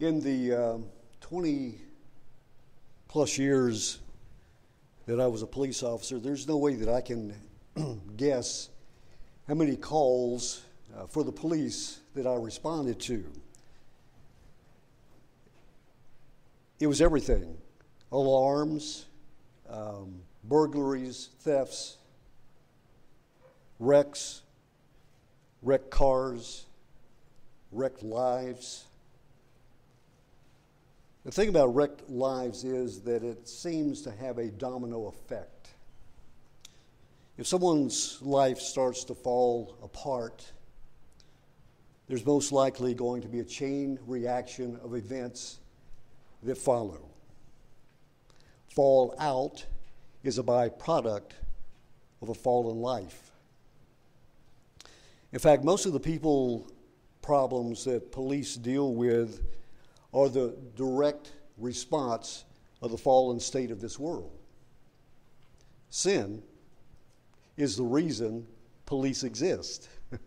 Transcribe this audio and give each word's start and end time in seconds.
In 0.00 0.20
the 0.20 0.54
uh, 0.54 0.78
20 1.22 1.74
plus 3.08 3.36
years 3.36 3.98
that 5.06 5.18
I 5.18 5.26
was 5.26 5.42
a 5.42 5.46
police 5.46 5.82
officer, 5.82 6.20
there's 6.20 6.46
no 6.46 6.56
way 6.56 6.76
that 6.76 6.88
I 6.88 7.00
can 7.00 7.34
guess 8.16 8.68
how 9.48 9.54
many 9.54 9.74
calls 9.74 10.62
uh, 10.96 11.06
for 11.08 11.24
the 11.24 11.32
police 11.32 11.98
that 12.14 12.28
I 12.28 12.34
responded 12.34 13.00
to. 13.00 13.24
It 16.78 16.86
was 16.86 17.00
everything 17.00 17.56
alarms, 18.12 19.06
um, 19.68 20.20
burglaries, 20.44 21.30
thefts, 21.40 21.96
wrecks, 23.80 24.42
wrecked 25.60 25.90
cars, 25.90 26.66
wrecked 27.72 28.04
lives. 28.04 28.84
The 31.28 31.32
thing 31.32 31.50
about 31.50 31.74
wrecked 31.74 32.08
lives 32.08 32.64
is 32.64 33.02
that 33.02 33.22
it 33.22 33.46
seems 33.46 34.00
to 34.00 34.10
have 34.10 34.38
a 34.38 34.46
domino 34.46 35.08
effect. 35.08 35.68
If 37.36 37.46
someone's 37.46 38.16
life 38.22 38.58
starts 38.58 39.04
to 39.04 39.14
fall 39.14 39.76
apart, 39.82 40.50
there's 42.06 42.24
most 42.24 42.50
likely 42.50 42.94
going 42.94 43.20
to 43.20 43.28
be 43.28 43.40
a 43.40 43.44
chain 43.44 43.98
reaction 44.06 44.80
of 44.82 44.94
events 44.94 45.58
that 46.44 46.56
follow. 46.56 47.10
Fallout 48.74 49.66
is 50.24 50.38
a 50.38 50.42
byproduct 50.42 51.32
of 52.22 52.30
a 52.30 52.34
fallen 52.34 52.78
life. 52.78 53.32
In 55.32 55.40
fact, 55.40 55.62
most 55.62 55.84
of 55.84 55.92
the 55.92 56.00
people 56.00 56.72
problems 57.20 57.84
that 57.84 58.12
police 58.12 58.54
deal 58.54 58.94
with 58.94 59.42
are 60.12 60.28
the 60.28 60.56
direct 60.76 61.32
response 61.56 62.44
of 62.80 62.90
the 62.90 62.98
fallen 62.98 63.40
state 63.40 63.70
of 63.70 63.80
this 63.80 63.98
world. 63.98 64.38
Sin 65.90 66.42
is 67.56 67.76
the 67.76 67.84
reason 67.84 68.46
police 68.86 69.24
exist. 69.24 69.88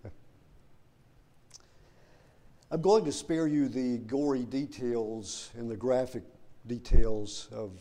I'm 2.71 2.81
going 2.81 3.05
to 3.05 3.11
spare 3.11 3.47
you 3.47 3.67
the 3.67 3.97
gory 3.99 4.43
details 4.43 5.49
and 5.57 5.69
the 5.69 5.75
graphic 5.75 6.23
details 6.67 7.49
of 7.51 7.71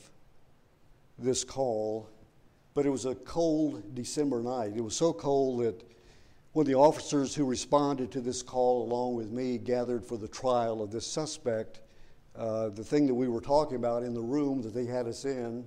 this 1.19 1.45
call, 1.45 2.09
but 2.75 2.87
it 2.87 2.91
was 2.91 3.05
a 3.05 3.15
cold 3.15 3.95
December 3.95 4.43
night. 4.43 4.73
It 4.75 4.81
was 4.81 4.97
so 4.97 5.13
cold 5.13 5.61
that 5.61 5.85
when 6.53 6.67
the 6.67 6.75
officers 6.75 7.35
who 7.35 7.45
responded 7.45 8.11
to 8.13 8.21
this 8.21 8.43
call, 8.43 8.83
along 8.83 9.15
with 9.15 9.31
me, 9.31 9.59
gathered 9.59 10.05
for 10.05 10.17
the 10.17 10.27
trial 10.27 10.83
of 10.83 10.91
this 10.91 11.07
suspect, 11.07 11.81
uh, 12.37 12.69
the 12.71 12.85
thing 12.85 13.07
that 13.07 13.15
we 13.15 13.29
were 13.29 13.41
talking 13.41 13.77
about 13.77 14.03
in 14.03 14.15
the 14.15 14.21
room 14.21 14.63
that 14.63 14.73
they 14.75 14.87
had 14.87 15.07
us 15.07 15.25
in 15.25 15.65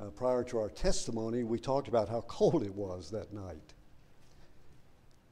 uh, 0.00 0.04
prior 0.10 0.44
to 0.44 0.58
our 0.58 0.70
testimony, 0.70 1.44
we 1.44 1.58
talked 1.58 1.88
about 1.88 2.08
how 2.08 2.20
cold 2.22 2.62
it 2.62 2.74
was 2.74 3.10
that 3.10 3.32
night. 3.32 3.74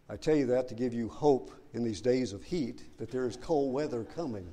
I 0.09 0.17
tell 0.17 0.37
you 0.37 0.47
that 0.47 0.69
to 0.69 0.75
give 0.75 0.95
you 0.95 1.09
hope 1.09 1.51
in 1.73 1.83
these 1.83 2.01
days 2.01 2.33
of 2.33 2.45
heat 2.45 2.83
that 2.99 3.11
there 3.11 3.27
is 3.27 3.37
cold 3.37 3.73
weather 3.73 4.05
coming. 4.05 4.47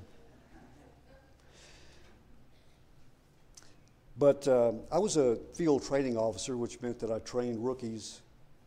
But 4.18 4.48
uh, 4.48 4.74
I 4.92 5.00
was 5.00 5.18
a 5.18 5.38
field 5.54 5.84
training 5.84 6.18
officer, 6.18 6.56
which 6.56 6.82
meant 6.82 7.00
that 7.00 7.12
I 7.12 7.20
trained 7.20 7.66
rookies 7.66 8.22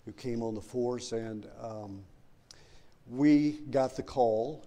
who 0.05 0.13
came 0.13 0.43
on 0.43 0.55
the 0.55 0.61
force, 0.61 1.13
and 1.13 1.49
um, 1.61 2.03
we 3.09 3.61
got 3.71 3.97
the 3.97 4.03
call, 4.03 4.65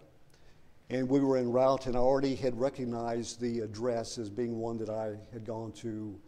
and 0.89 1.07
we 1.07 1.19
were 1.19 1.37
en 1.37 1.51
route, 1.51 1.85
and 1.85 1.95
I 1.95 1.99
already 1.99 2.35
had 2.35 2.59
recognized 2.59 3.39
the 3.39 3.59
address 3.59 4.17
as 4.17 4.29
being 4.29 4.57
one 4.57 4.77
that 4.77 4.89
I 4.89 5.17
had 5.31 5.45
gone 5.45 5.71
to 5.73 6.19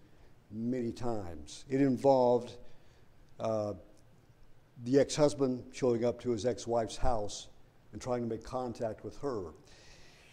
many 0.52 0.92
times. 0.92 1.66
It 1.70 1.82
involved 1.82 2.58
uh, 3.40 3.74
the 4.84 5.00
ex 5.00 5.16
husband 5.16 5.64
showing 5.72 6.06
up 6.06 6.22
to 6.22 6.32
his 6.32 6.46
ex 6.46 6.68
wife's 6.68 6.98
house 6.98 7.48
and 7.92 8.02
trying 8.02 8.22
to 8.22 8.28
make 8.28 8.44
contact 8.44 9.04
with 9.04 9.18
her. 9.20 9.46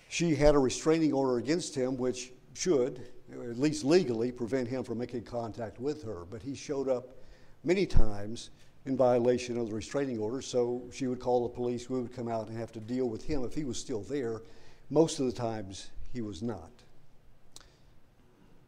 She 0.09 0.35
had 0.35 0.55
a 0.55 0.59
restraining 0.59 1.13
order 1.13 1.39
against 1.39 1.75
him, 1.75 1.97
which 1.97 2.33
should, 2.55 3.07
at 3.33 3.59
least 3.59 3.85
legally, 3.85 4.31
prevent 4.31 4.69
him 4.69 4.85
from 4.85 4.99
making 4.99 5.23
contact 5.23 5.81
with 5.81 6.03
her. 6.03 6.25
But 6.31 6.43
he 6.43 6.55
showed 6.55 6.89
up 6.89 7.17
many 7.65 7.87
times 7.87 8.51
in 8.89 8.97
violation 8.97 9.59
of 9.59 9.69
the 9.69 9.75
restraining 9.75 10.19
order, 10.19 10.41
so 10.41 10.83
she 10.93 11.07
would 11.07 11.21
call 11.21 11.43
the 11.43 11.55
police. 11.55 11.89
We 11.89 12.01
would 12.01 12.15
come 12.15 12.29
out 12.29 12.49
and 12.49 12.59
have 12.59 12.73
to 12.73 12.81
deal 12.81 13.09
with 13.09 13.23
him 13.23 13.45
if 13.45 13.55
he 13.55 13.65
was 13.65 13.79
still 13.79 14.03
there. 14.03 14.43
Most 14.91 15.21
of 15.21 15.27
the 15.27 15.33
times, 15.33 15.91
he 16.13 16.23
was 16.23 16.43
not. 16.43 16.71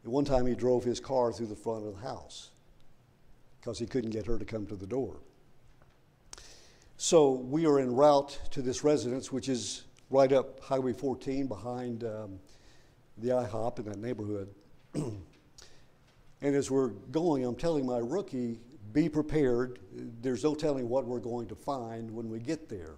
At 0.03 0.09
one 0.09 0.23
time, 0.23 0.45
he 0.45 0.55
drove 0.55 0.83
his 0.83 0.99
car 0.99 1.33
through 1.33 1.47
the 1.47 1.55
front 1.55 1.85
of 1.85 1.95
the 1.95 2.01
house 2.01 2.51
because 3.59 3.79
he 3.79 3.85
couldn't 3.85 4.11
get 4.11 4.25
her 4.27 4.37
to 4.37 4.45
come 4.45 4.65
to 4.67 4.75
the 4.75 4.87
door. 4.87 5.17
So 6.97 7.31
we 7.31 7.65
are 7.65 7.79
en 7.79 7.95
route 7.95 8.39
to 8.51 8.61
this 8.61 8.83
residence, 8.83 9.31
which 9.31 9.49
is 9.49 9.83
right 10.11 10.31
up 10.31 10.63
Highway 10.63 10.93
14 10.93 11.47
behind 11.47 12.03
um, 12.03 12.39
the 13.17 13.29
IHOP 13.29 13.79
in 13.79 13.85
that 13.85 13.97
neighborhood. 13.97 14.49
and 14.93 15.15
as 16.41 16.69
we're 16.69 16.89
going, 17.11 17.43
I'm 17.43 17.55
telling 17.55 17.87
my 17.87 17.97
rookie, 17.97 18.59
be 18.93 19.09
prepared. 19.09 19.79
There's 20.21 20.43
no 20.43 20.55
telling 20.55 20.89
what 20.89 21.05
we're 21.05 21.19
going 21.19 21.47
to 21.47 21.55
find 21.55 22.09
when 22.11 22.29
we 22.29 22.39
get 22.39 22.69
there. 22.69 22.95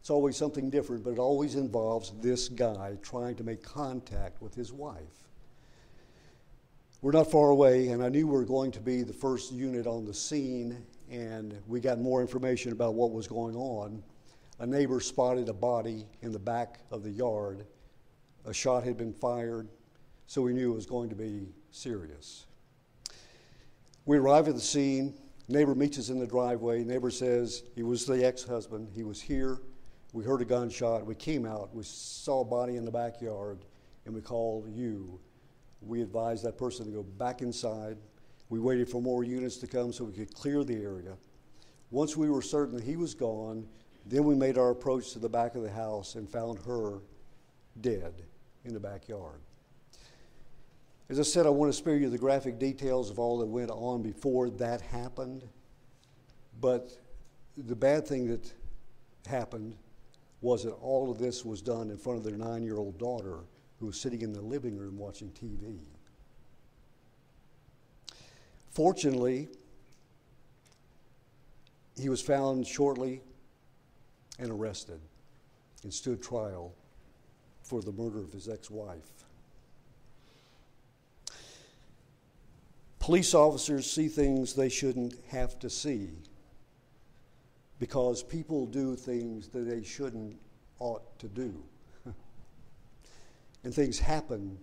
It's 0.00 0.10
always 0.10 0.36
something 0.36 0.70
different, 0.70 1.04
but 1.04 1.10
it 1.10 1.18
always 1.18 1.54
involves 1.54 2.12
this 2.20 2.48
guy 2.48 2.96
trying 3.02 3.34
to 3.36 3.44
make 3.44 3.62
contact 3.62 4.40
with 4.40 4.54
his 4.54 4.72
wife. 4.72 5.28
We're 7.00 7.12
not 7.12 7.30
far 7.30 7.50
away, 7.50 7.88
and 7.88 8.02
I 8.02 8.08
knew 8.08 8.26
we 8.26 8.32
were 8.32 8.44
going 8.44 8.72
to 8.72 8.80
be 8.80 9.02
the 9.02 9.12
first 9.12 9.52
unit 9.52 9.86
on 9.86 10.04
the 10.04 10.14
scene, 10.14 10.84
and 11.10 11.56
we 11.66 11.80
got 11.80 12.00
more 12.00 12.20
information 12.20 12.72
about 12.72 12.94
what 12.94 13.12
was 13.12 13.28
going 13.28 13.54
on. 13.54 14.02
A 14.58 14.66
neighbor 14.66 14.98
spotted 14.98 15.48
a 15.48 15.52
body 15.52 16.06
in 16.22 16.32
the 16.32 16.38
back 16.38 16.80
of 16.90 17.04
the 17.04 17.10
yard. 17.10 17.66
A 18.46 18.52
shot 18.52 18.82
had 18.82 18.96
been 18.96 19.12
fired, 19.12 19.68
so 20.26 20.42
we 20.42 20.52
knew 20.52 20.72
it 20.72 20.74
was 20.74 20.86
going 20.86 21.08
to 21.10 21.14
be 21.14 21.48
serious. 21.70 22.46
We 24.04 24.16
arrive 24.16 24.48
at 24.48 24.54
the 24.54 24.60
scene. 24.60 25.14
Neighbor 25.48 25.74
meets 25.74 25.98
us 25.98 26.10
in 26.10 26.18
the 26.18 26.26
driveway. 26.26 26.84
Neighbor 26.84 27.10
says 27.10 27.62
he 27.74 27.82
was 27.82 28.04
the 28.04 28.24
ex 28.24 28.44
husband. 28.44 28.90
He 28.94 29.02
was 29.02 29.20
here. 29.20 29.60
We 30.12 30.24
heard 30.24 30.42
a 30.42 30.44
gunshot. 30.44 31.06
We 31.06 31.14
came 31.14 31.46
out. 31.46 31.74
We 31.74 31.82
saw 31.84 32.42
a 32.42 32.44
body 32.44 32.76
in 32.76 32.84
the 32.84 32.90
backyard, 32.90 33.64
and 34.04 34.14
we 34.14 34.20
called 34.20 34.68
you. 34.68 35.20
We 35.80 36.02
advised 36.02 36.44
that 36.44 36.58
person 36.58 36.86
to 36.86 36.92
go 36.92 37.02
back 37.02 37.40
inside 37.40 37.98
we 38.50 38.60
waited 38.60 38.88
for 38.88 39.02
more 39.02 39.24
units 39.24 39.56
to 39.58 39.66
come 39.66 39.92
so 39.92 40.04
we 40.04 40.12
could 40.12 40.34
clear 40.34 40.64
the 40.64 40.82
area. 40.82 41.16
Once 41.90 42.16
we 42.16 42.30
were 42.30 42.42
certain 42.42 42.76
that 42.76 42.84
he 42.84 42.96
was 42.96 43.14
gone, 43.14 43.66
then 44.06 44.24
we 44.24 44.34
made 44.34 44.56
our 44.56 44.70
approach 44.70 45.12
to 45.12 45.18
the 45.18 45.28
back 45.28 45.54
of 45.54 45.62
the 45.62 45.70
house 45.70 46.14
and 46.14 46.28
found 46.28 46.58
her 46.60 47.00
dead 47.80 48.22
in 48.64 48.72
the 48.72 48.80
backyard. 48.80 49.40
As 51.10 51.18
I 51.18 51.22
said, 51.22 51.46
I 51.46 51.50
want 51.50 51.72
to 51.72 51.76
spare 51.76 51.96
you 51.96 52.10
the 52.10 52.18
graphic 52.18 52.58
details 52.58 53.10
of 53.10 53.18
all 53.18 53.38
that 53.38 53.46
went 53.46 53.70
on 53.70 54.02
before 54.02 54.50
that 54.50 54.82
happened. 54.82 55.42
But 56.60 56.90
the 57.56 57.76
bad 57.76 58.06
thing 58.06 58.28
that 58.28 58.52
happened 59.26 59.76
was 60.42 60.64
that 60.64 60.72
all 60.72 61.10
of 61.10 61.18
this 61.18 61.44
was 61.44 61.62
done 61.62 61.90
in 61.90 61.96
front 61.96 62.18
of 62.18 62.24
their 62.24 62.36
nine 62.36 62.62
year 62.62 62.76
old 62.76 62.98
daughter 62.98 63.38
who 63.80 63.86
was 63.86 63.98
sitting 63.98 64.20
in 64.22 64.32
the 64.32 64.40
living 64.40 64.76
room 64.76 64.98
watching 64.98 65.30
TV. 65.30 65.78
Fortunately, 68.70 69.48
he 71.98 72.08
was 72.08 72.20
found 72.20 72.66
shortly 72.66 73.22
and 74.38 74.50
arrested 74.50 75.00
and 75.82 75.92
stood 75.92 76.22
trial 76.22 76.74
for 77.62 77.80
the 77.82 77.92
murder 77.92 78.20
of 78.20 78.32
his 78.32 78.48
ex 78.48 78.70
wife. 78.70 79.24
Police 83.08 83.32
officers 83.32 83.90
see 83.90 84.06
things 84.06 84.52
they 84.52 84.68
shouldn't 84.68 85.14
have 85.28 85.58
to 85.60 85.70
see 85.70 86.10
because 87.78 88.22
people 88.22 88.66
do 88.66 88.96
things 88.96 89.48
that 89.48 89.60
they 89.60 89.82
shouldn't 89.82 90.36
ought 90.78 91.18
to 91.18 91.26
do. 91.26 91.54
and 93.64 93.72
things 93.72 93.98
happen 93.98 94.58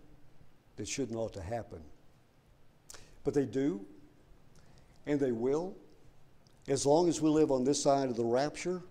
that 0.75 0.87
shouldn't 0.87 1.17
ought 1.17 1.33
to 1.33 1.41
happen. 1.41 1.81
But 3.23 3.33
they 3.33 3.45
do, 3.45 3.83
and 5.07 5.19
they 5.19 5.31
will. 5.31 5.75
As 6.67 6.85
long 6.85 7.09
as 7.09 7.19
we 7.19 7.31
live 7.31 7.49
on 7.49 7.63
this 7.63 7.81
side 7.81 8.09
of 8.09 8.15
the 8.15 8.25
rapture, 8.25 8.83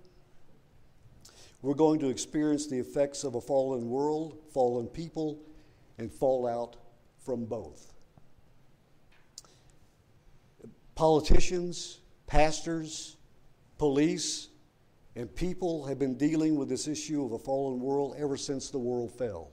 we're 1.62 1.75
going 1.75 2.01
to 2.01 2.09
experience 2.09 2.67
the 2.67 2.81
effects 2.81 3.23
of 3.23 3.37
a 3.37 3.41
fallen 3.41 3.89
world, 3.89 4.37
fallen 4.53 4.89
people, 4.89 5.39
and 5.99 6.12
fallout 6.12 6.75
from 7.21 7.45
both. 7.45 7.94
Politicians, 10.94 12.00
pastors, 12.26 13.17
police, 13.79 14.49
and 15.17 15.35
people 15.35 15.85
have 15.87 15.99
been 15.99 16.17
dealing 16.17 16.56
with 16.56 16.69
this 16.69 16.88
issue 16.88 17.25
of 17.25 17.32
a 17.32 17.38
fallen 17.38 17.81
world 17.81 18.14
ever 18.19 18.37
since 18.37 18.70
the 18.70 18.79
world 18.79 19.12
fell. 19.12 19.50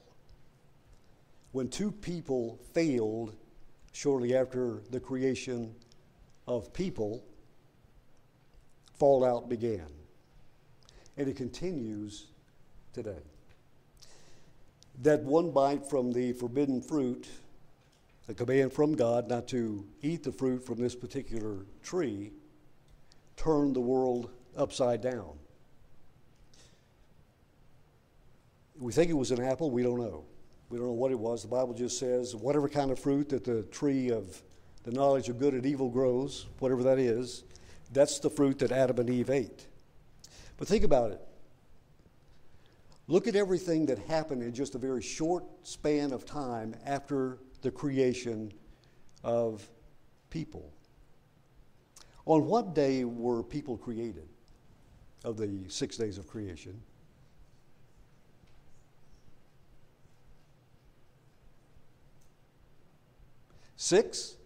when 1.51 1.67
two 1.67 1.91
people 1.91 2.59
failed 2.73 3.35
shortly 3.91 4.35
after 4.35 4.81
the 4.89 4.99
creation 4.99 5.73
of 6.47 6.73
people, 6.73 7.23
fallout 8.93 9.49
began. 9.49 9.87
And 11.17 11.27
it 11.27 11.35
continues 11.35 12.27
today. 12.93 13.23
That 15.01 15.23
one 15.23 15.51
bite 15.51 15.85
from 15.85 16.13
the 16.13 16.33
forbidden 16.33 16.81
fruit, 16.81 17.27
the 18.27 18.33
command 18.33 18.71
from 18.71 18.95
God 18.95 19.27
not 19.27 19.47
to 19.49 19.85
eat 20.01 20.23
the 20.23 20.31
fruit 20.31 20.65
from 20.65 20.77
this 20.77 20.95
particular 20.95 21.65
tree, 21.83 22.31
turned 23.35 23.75
the 23.75 23.81
world 23.81 24.29
upside 24.55 25.01
down. 25.01 25.37
We 28.79 28.91
think 28.91 29.09
it 29.09 29.15
was 29.15 29.31
an 29.31 29.41
apple, 29.41 29.71
we 29.71 29.83
don't 29.83 29.99
know. 29.99 30.25
We 30.69 30.77
don't 30.77 30.87
know 30.87 30.93
what 30.93 31.11
it 31.11 31.19
was. 31.19 31.41
The 31.41 31.49
Bible 31.49 31.73
just 31.73 31.99
says 31.99 32.35
whatever 32.35 32.69
kind 32.69 32.91
of 32.91 32.99
fruit 32.99 33.29
that 33.29 33.43
the 33.43 33.63
tree 33.63 34.09
of 34.09 34.41
the 34.83 34.91
knowledge 34.91 35.27
of 35.27 35.37
good 35.37 35.53
and 35.53 35.65
evil 35.65 35.89
grows, 35.89 36.47
whatever 36.59 36.81
that 36.83 36.97
is, 36.97 37.43
that's 37.91 38.19
the 38.19 38.29
fruit 38.29 38.59
that 38.59 38.71
Adam 38.71 38.99
and 38.99 39.09
Eve 39.09 39.29
ate. 39.29 39.67
But 40.57 40.67
think 40.67 40.83
about 40.83 41.11
it. 41.11 41.21
Look 43.07 43.27
at 43.27 43.35
everything 43.35 43.87
that 43.87 43.99
happened 43.99 44.41
in 44.41 44.53
just 44.53 44.75
a 44.75 44.77
very 44.77 45.01
short 45.01 45.43
span 45.63 46.13
of 46.13 46.25
time 46.25 46.75
after 46.85 47.39
the 47.61 47.71
creation 47.71 48.51
of 49.23 49.67
people. 50.29 50.71
On 52.25 52.45
what 52.45 52.73
day 52.73 53.03
were 53.03 53.43
people 53.43 53.77
created 53.77 54.27
of 55.23 55.37
the 55.37 55.65
six 55.67 55.97
days 55.97 56.17
of 56.17 56.27
creation? 56.27 56.81
Six? 63.75 64.37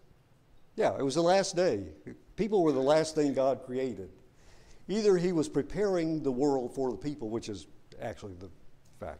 Yeah, 0.77 0.97
it 0.97 1.03
was 1.03 1.15
the 1.15 1.21
last 1.21 1.56
day. 1.56 1.83
People 2.35 2.63
were 2.63 2.71
the 2.71 2.79
last 2.79 3.15
thing 3.15 3.33
God 3.33 3.65
created. 3.65 4.09
Either 4.88 5.18
He 5.18 5.31
was 5.31 5.50
preparing 5.50 6.23
the 6.23 6.31
world 6.31 6.73
for 6.73 6.91
the 6.91 6.97
people, 6.97 7.29
which 7.29 7.50
is 7.50 7.68
actually 8.01 8.35
the 8.35 8.50
fact, 9.00 9.19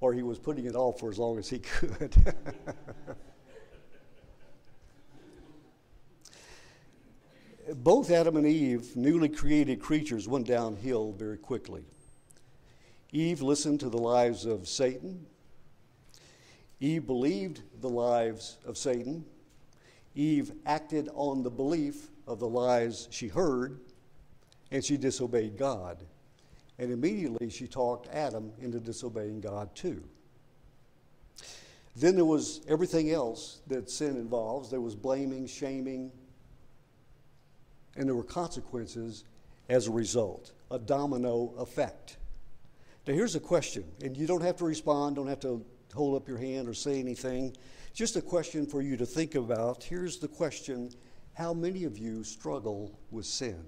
or 0.00 0.12
He 0.12 0.22
was 0.22 0.38
putting 0.38 0.66
it 0.66 0.74
off 0.74 1.00
for 1.00 1.10
as 1.10 1.18
long 1.18 1.38
as 1.38 1.48
He 1.48 1.58
could. 1.60 2.14
Both 7.74 8.10
Adam 8.10 8.36
and 8.36 8.46
Eve, 8.46 8.96
newly 8.96 9.28
created 9.28 9.80
creatures, 9.80 10.28
went 10.28 10.46
downhill 10.46 11.12
very 11.12 11.38
quickly. 11.38 11.84
Eve 13.12 13.42
listened 13.42 13.80
to 13.80 13.88
the 13.88 13.98
lies 13.98 14.44
of 14.44 14.68
Satan 14.68 15.26
Eve 16.80 17.06
believed 17.06 17.62
the 17.80 17.88
lies 17.88 18.58
of 18.66 18.76
Satan. 18.76 19.24
Eve 20.14 20.52
acted 20.66 21.08
on 21.14 21.42
the 21.42 21.50
belief 21.50 22.08
of 22.26 22.38
the 22.38 22.48
lies 22.48 23.08
she 23.10 23.28
heard, 23.28 23.80
and 24.70 24.84
she 24.84 24.96
disobeyed 24.96 25.56
God. 25.56 26.04
And 26.78 26.92
immediately 26.92 27.48
she 27.50 27.66
talked 27.66 28.08
Adam 28.08 28.52
into 28.60 28.78
disobeying 28.78 29.40
God 29.40 29.74
too. 29.74 30.02
Then 31.96 32.14
there 32.14 32.26
was 32.26 32.60
everything 32.68 33.10
else 33.10 33.60
that 33.68 33.88
sin 33.88 34.16
involves. 34.16 34.70
There 34.70 34.82
was 34.82 34.94
blaming, 34.94 35.46
shaming, 35.46 36.12
and 37.96 38.06
there 38.06 38.14
were 38.14 38.22
consequences 38.22 39.24
as 39.70 39.86
a 39.86 39.90
result, 39.90 40.52
a 40.70 40.78
domino 40.78 41.54
effect. 41.58 42.18
Now, 43.06 43.14
here's 43.14 43.34
a 43.34 43.40
question, 43.40 43.84
and 44.02 44.16
you 44.16 44.26
don't 44.26 44.42
have 44.42 44.56
to 44.58 44.64
respond, 44.64 45.16
don't 45.16 45.28
have 45.28 45.40
to 45.40 45.64
hold 45.94 46.20
up 46.20 46.28
your 46.28 46.38
hand 46.38 46.68
or 46.68 46.74
say 46.74 47.00
anything. 47.00 47.56
Just 47.94 48.16
a 48.16 48.20
question 48.20 48.66
for 48.66 48.82
you 48.82 48.96
to 48.98 49.06
think 49.06 49.34
about. 49.34 49.82
Here's 49.82 50.18
the 50.18 50.28
question 50.28 50.90
How 51.32 51.54
many 51.54 51.84
of 51.84 51.96
you 51.96 52.24
struggle 52.24 52.98
with 53.10 53.24
sin? 53.24 53.64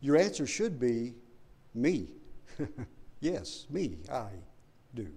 Your 0.00 0.16
answer 0.16 0.46
should 0.46 0.78
be 0.78 1.14
me. 1.74 2.08
yes, 3.20 3.66
me, 3.70 3.98
I 4.10 4.28
do. 4.94 5.08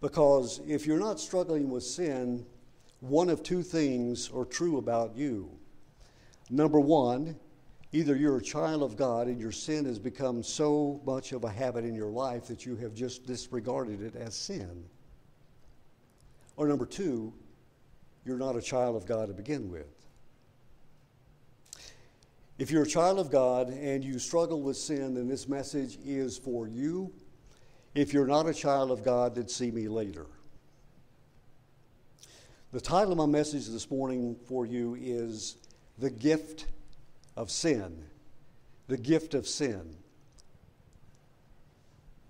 Because 0.00 0.60
if 0.66 0.86
you're 0.86 1.00
not 1.00 1.20
struggling 1.20 1.70
with 1.70 1.82
sin, 1.82 2.46
one 3.00 3.28
of 3.28 3.42
two 3.42 3.62
things 3.62 4.30
are 4.34 4.44
true 4.44 4.78
about 4.78 5.16
you. 5.16 5.50
Number 6.50 6.80
one, 6.80 7.36
Either 7.92 8.14
you're 8.14 8.36
a 8.36 8.42
child 8.42 8.82
of 8.82 8.96
God 8.96 9.26
and 9.26 9.40
your 9.40 9.50
sin 9.50 9.84
has 9.86 9.98
become 9.98 10.42
so 10.44 11.00
much 11.04 11.32
of 11.32 11.42
a 11.42 11.50
habit 11.50 11.84
in 11.84 11.94
your 11.94 12.10
life 12.10 12.46
that 12.46 12.64
you 12.64 12.76
have 12.76 12.94
just 12.94 13.26
disregarded 13.26 14.00
it 14.00 14.14
as 14.14 14.34
sin. 14.34 14.84
Or 16.56 16.68
number 16.68 16.86
two, 16.86 17.32
you're 18.24 18.38
not 18.38 18.54
a 18.54 18.62
child 18.62 18.94
of 18.94 19.06
God 19.06 19.26
to 19.26 19.34
begin 19.34 19.68
with. 19.68 19.99
If 22.60 22.70
you're 22.70 22.82
a 22.82 22.86
child 22.86 23.18
of 23.18 23.30
God 23.30 23.70
and 23.70 24.04
you 24.04 24.18
struggle 24.18 24.60
with 24.60 24.76
sin, 24.76 25.14
then 25.14 25.28
this 25.28 25.48
message 25.48 25.98
is 26.04 26.36
for 26.36 26.68
you. 26.68 27.10
If 27.94 28.12
you're 28.12 28.26
not 28.26 28.46
a 28.46 28.52
child 28.52 28.90
of 28.90 29.02
God, 29.02 29.34
then 29.34 29.48
see 29.48 29.70
me 29.70 29.88
later. 29.88 30.26
The 32.72 32.80
title 32.82 33.12
of 33.12 33.18
my 33.18 33.24
message 33.24 33.66
this 33.68 33.90
morning 33.90 34.36
for 34.44 34.66
you 34.66 34.94
is 35.00 35.56
The 35.98 36.10
Gift 36.10 36.66
of 37.34 37.50
sin, 37.50 38.04
the 38.88 38.98
gift 38.98 39.32
of 39.32 39.48
sin. 39.48 39.96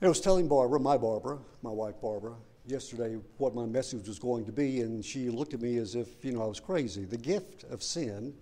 I 0.01 0.07
was 0.07 0.21
telling 0.21 0.47
Barbara, 0.47 0.79
my 0.79 0.97
Barbara, 0.97 1.39
my 1.61 1.71
wife 1.71 2.01
Barbara, 2.01 2.35
yesterday 2.67 3.17
what 3.39 3.57
my 3.57 3.67
message 3.67 4.07
was 4.07 4.21
going 4.21 4.45
to 4.45 4.53
be, 4.53 4.83
and 4.83 5.05
she 5.05 5.29
looked 5.29 5.55
at 5.55 5.61
me 5.61 5.79
as 5.79 5.97
if, 5.97 6.25
you 6.25 6.31
know, 6.31 6.45
I 6.45 6.47
was 6.47 6.61
crazy. 6.61 7.05
The 7.05 7.19
gift 7.19 7.65
of 7.65 7.83
sin. 7.83 8.33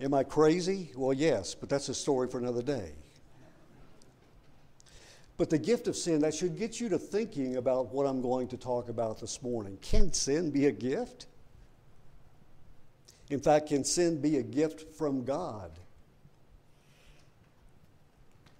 Am 0.00 0.14
I 0.14 0.24
crazy? 0.24 0.90
Well, 0.96 1.12
yes, 1.12 1.54
but 1.54 1.68
that's 1.68 1.88
a 1.88 1.94
story 1.94 2.28
for 2.28 2.38
another 2.38 2.62
day. 2.62 2.92
But 5.38 5.50
the 5.50 5.58
gift 5.58 5.88
of 5.88 5.96
sin, 5.96 6.20
that 6.20 6.34
should 6.34 6.58
get 6.58 6.80
you 6.80 6.88
to 6.90 6.98
thinking 6.98 7.56
about 7.56 7.92
what 7.92 8.06
I'm 8.06 8.20
going 8.20 8.48
to 8.48 8.56
talk 8.56 8.88
about 8.88 9.20
this 9.20 9.42
morning. 9.42 9.78
Can 9.80 10.12
sin 10.12 10.50
be 10.50 10.66
a 10.66 10.72
gift? 10.72 11.26
In 13.30 13.40
fact, 13.40 13.68
can 13.68 13.82
sin 13.82 14.20
be 14.20 14.36
a 14.36 14.42
gift 14.42 14.94
from 14.94 15.24
God? 15.24 15.70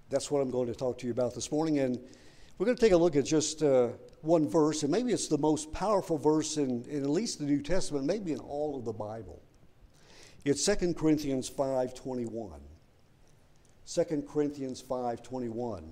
That's 0.09 0.31
what 0.31 0.41
I'm 0.41 0.51
going 0.51 0.69
to 0.69 0.75
talk 0.75 0.99
to 0.99 1.07
you 1.07 1.13
about 1.13 1.35
this 1.35 1.53
morning. 1.53 1.79
And 1.79 1.99
we're 2.59 2.67
going 2.67 2.77
to 2.77 2.81
take 2.81 2.93
a 2.93 2.97
look 2.97 3.17
at 3.17 3.25
just 3.25 3.63
uh, 3.63 3.89
one 4.21 4.49
verse, 4.49 4.83
and 4.83 4.91
maybe 4.91 5.13
it's 5.13 5.29
the 5.29 5.39
most 5.39 5.73
powerful 5.73 6.17
verse 6.17 6.57
in, 6.57 6.85
in 6.89 7.03
at 7.03 7.11
least 7.11 7.39
the 7.39 7.45
New 7.45 7.61
Testament, 7.61 8.07
maybe 8.07 8.33
in 8.33 8.39
all 8.39 8.77
of 8.77 8.85
the 8.85 8.93
Bible. 8.93 9.43
It's 10.45 10.65
2 10.67 10.95
Corinthians 10.95 11.49
5.21. 11.49 12.59
2 13.87 14.23
Corinthians 14.29 14.83
5.21. 14.83 15.85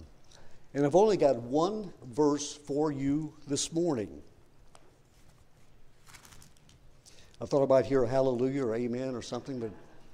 And 0.75 0.85
I've 0.85 0.97
only 0.97 1.17
got 1.17 1.37
one 1.37 1.93
verse 2.05 2.53
for 2.53 2.91
you 2.91 3.33
this 3.47 3.73
morning. 3.73 4.23
I 7.41 7.47
thought 7.47 7.63
I 7.63 7.67
might 7.67 7.87
hear 7.87 8.03
a 8.03 8.09
hallelujah 8.09 8.65
or 8.67 8.75
amen 8.75 9.15
or 9.15 9.23
something, 9.23 9.61
but 9.61 9.71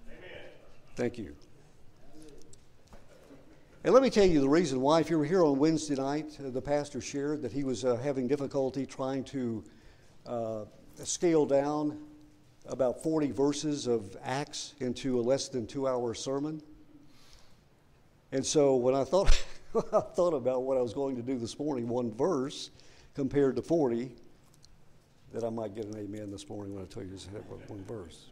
amen. 0.06 0.44
thank 0.96 1.16
you. 1.16 1.34
And 3.84 3.94
let 3.94 4.02
me 4.02 4.10
tell 4.10 4.26
you 4.26 4.40
the 4.40 4.48
reason 4.48 4.82
why. 4.82 5.00
If 5.00 5.08
you 5.08 5.18
were 5.18 5.24
here 5.24 5.44
on 5.44 5.58
Wednesday 5.58 5.94
night, 5.94 6.36
uh, 6.44 6.50
the 6.50 6.60
pastor 6.60 7.00
shared 7.00 7.40
that 7.40 7.52
he 7.52 7.64
was 7.64 7.86
uh, 7.86 7.96
having 7.96 8.28
difficulty 8.28 8.84
trying 8.84 9.24
to 9.24 9.64
uh, 10.26 10.64
scale 11.04 11.46
down 11.46 11.98
about 12.68 13.02
40 13.02 13.30
verses 13.32 13.86
of 13.86 14.16
Acts 14.24 14.74
into 14.80 15.20
a 15.20 15.22
less 15.22 15.48
than 15.48 15.66
two 15.66 15.86
hour 15.86 16.14
sermon. 16.14 16.62
And 18.32 18.44
so 18.44 18.76
when 18.76 18.94
I 18.94 19.04
thought, 19.04 19.44
I 19.92 20.00
thought 20.00 20.34
about 20.34 20.62
what 20.62 20.76
I 20.76 20.80
was 20.80 20.92
going 20.92 21.16
to 21.16 21.22
do 21.22 21.38
this 21.38 21.58
morning, 21.58 21.88
one 21.88 22.12
verse 22.12 22.70
compared 23.14 23.56
to 23.56 23.62
40, 23.62 24.12
that 25.32 25.44
I 25.44 25.50
might 25.50 25.74
get 25.74 25.86
an 25.86 25.96
amen 25.96 26.30
this 26.30 26.48
morning 26.48 26.74
when 26.74 26.84
I 26.84 26.86
tell 26.86 27.02
you 27.02 27.10
just 27.10 27.28
one 27.30 27.84
verse. 27.84 28.26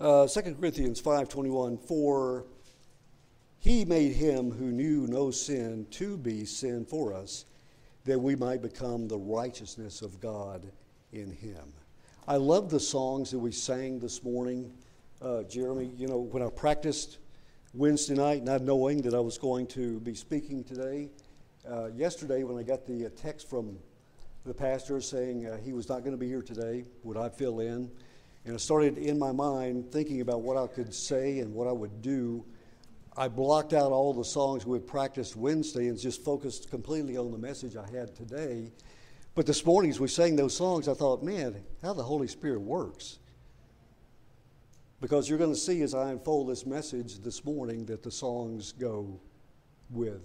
Uh, 0.00 0.26
2 0.26 0.54
Corinthians 0.54 1.00
5.21, 1.00 1.78
For 1.86 2.46
he 3.58 3.84
made 3.84 4.12
him 4.12 4.50
who 4.50 4.72
knew 4.72 5.06
no 5.06 5.30
sin 5.30 5.86
to 5.92 6.16
be 6.16 6.46
sin 6.46 6.86
for 6.86 7.12
us, 7.12 7.44
that 8.06 8.18
we 8.18 8.34
might 8.34 8.62
become 8.62 9.06
the 9.06 9.18
righteousness 9.18 10.00
of 10.00 10.20
God 10.20 10.72
in 11.12 11.30
him. 11.30 11.72
I 12.28 12.36
love 12.36 12.70
the 12.70 12.80
songs 12.80 13.30
that 13.30 13.38
we 13.38 13.52
sang 13.52 13.98
this 13.98 14.22
morning. 14.22 14.72
Uh, 15.20 15.42
Jeremy, 15.44 15.90
you 15.96 16.06
know, 16.06 16.18
when 16.18 16.42
I 16.42 16.48
practiced 16.48 17.18
Wednesday 17.74 18.14
night, 18.14 18.44
not 18.44 18.62
knowing 18.62 19.02
that 19.02 19.14
I 19.14 19.20
was 19.20 19.38
going 19.38 19.66
to 19.68 20.00
be 20.00 20.14
speaking 20.14 20.64
today, 20.64 21.08
uh, 21.68 21.88
yesterday 21.88 22.42
when 22.44 22.58
I 22.58 22.62
got 22.62 22.86
the 22.86 23.06
uh, 23.06 23.10
text 23.16 23.48
from 23.48 23.78
the 24.46 24.54
pastor 24.54 25.00
saying 25.00 25.46
uh, 25.46 25.56
he 25.58 25.72
was 25.72 25.88
not 25.88 26.00
going 26.00 26.12
to 26.12 26.18
be 26.18 26.28
here 26.28 26.42
today, 26.42 26.84
would 27.02 27.16
I 27.16 27.28
fill 27.28 27.60
in? 27.60 27.90
And 28.44 28.54
I 28.54 28.56
started 28.56 28.96
in 28.96 29.18
my 29.18 29.32
mind 29.32 29.92
thinking 29.92 30.20
about 30.20 30.40
what 30.42 30.56
I 30.56 30.66
could 30.66 30.94
say 30.94 31.40
and 31.40 31.52
what 31.52 31.68
I 31.68 31.72
would 31.72 32.00
do 32.00 32.44
I 33.16 33.28
blocked 33.28 33.72
out 33.72 33.90
all 33.90 34.14
the 34.14 34.24
songs 34.24 34.64
we 34.64 34.78
had 34.78 34.86
practiced 34.86 35.34
Wednesday 35.34 35.88
and 35.88 35.98
just 35.98 36.24
focused 36.24 36.70
completely 36.70 37.16
on 37.16 37.32
the 37.32 37.38
message 37.38 37.76
I 37.76 37.86
had 37.90 38.14
today. 38.14 38.70
But 39.34 39.46
this 39.46 39.64
morning, 39.64 39.90
as 39.90 40.00
we 40.00 40.08
sang 40.08 40.36
those 40.36 40.56
songs, 40.56 40.88
I 40.88 40.94
thought, 40.94 41.22
man, 41.22 41.62
how 41.82 41.92
the 41.92 42.02
Holy 42.02 42.26
Spirit 42.26 42.60
works. 42.60 43.18
Because 45.00 45.28
you're 45.28 45.38
going 45.38 45.52
to 45.52 45.58
see 45.58 45.82
as 45.82 45.94
I 45.94 46.10
unfold 46.10 46.48
this 46.48 46.66
message 46.66 47.20
this 47.20 47.44
morning 47.44 47.86
that 47.86 48.02
the 48.02 48.10
songs 48.10 48.72
go 48.72 49.20
with 49.88 50.22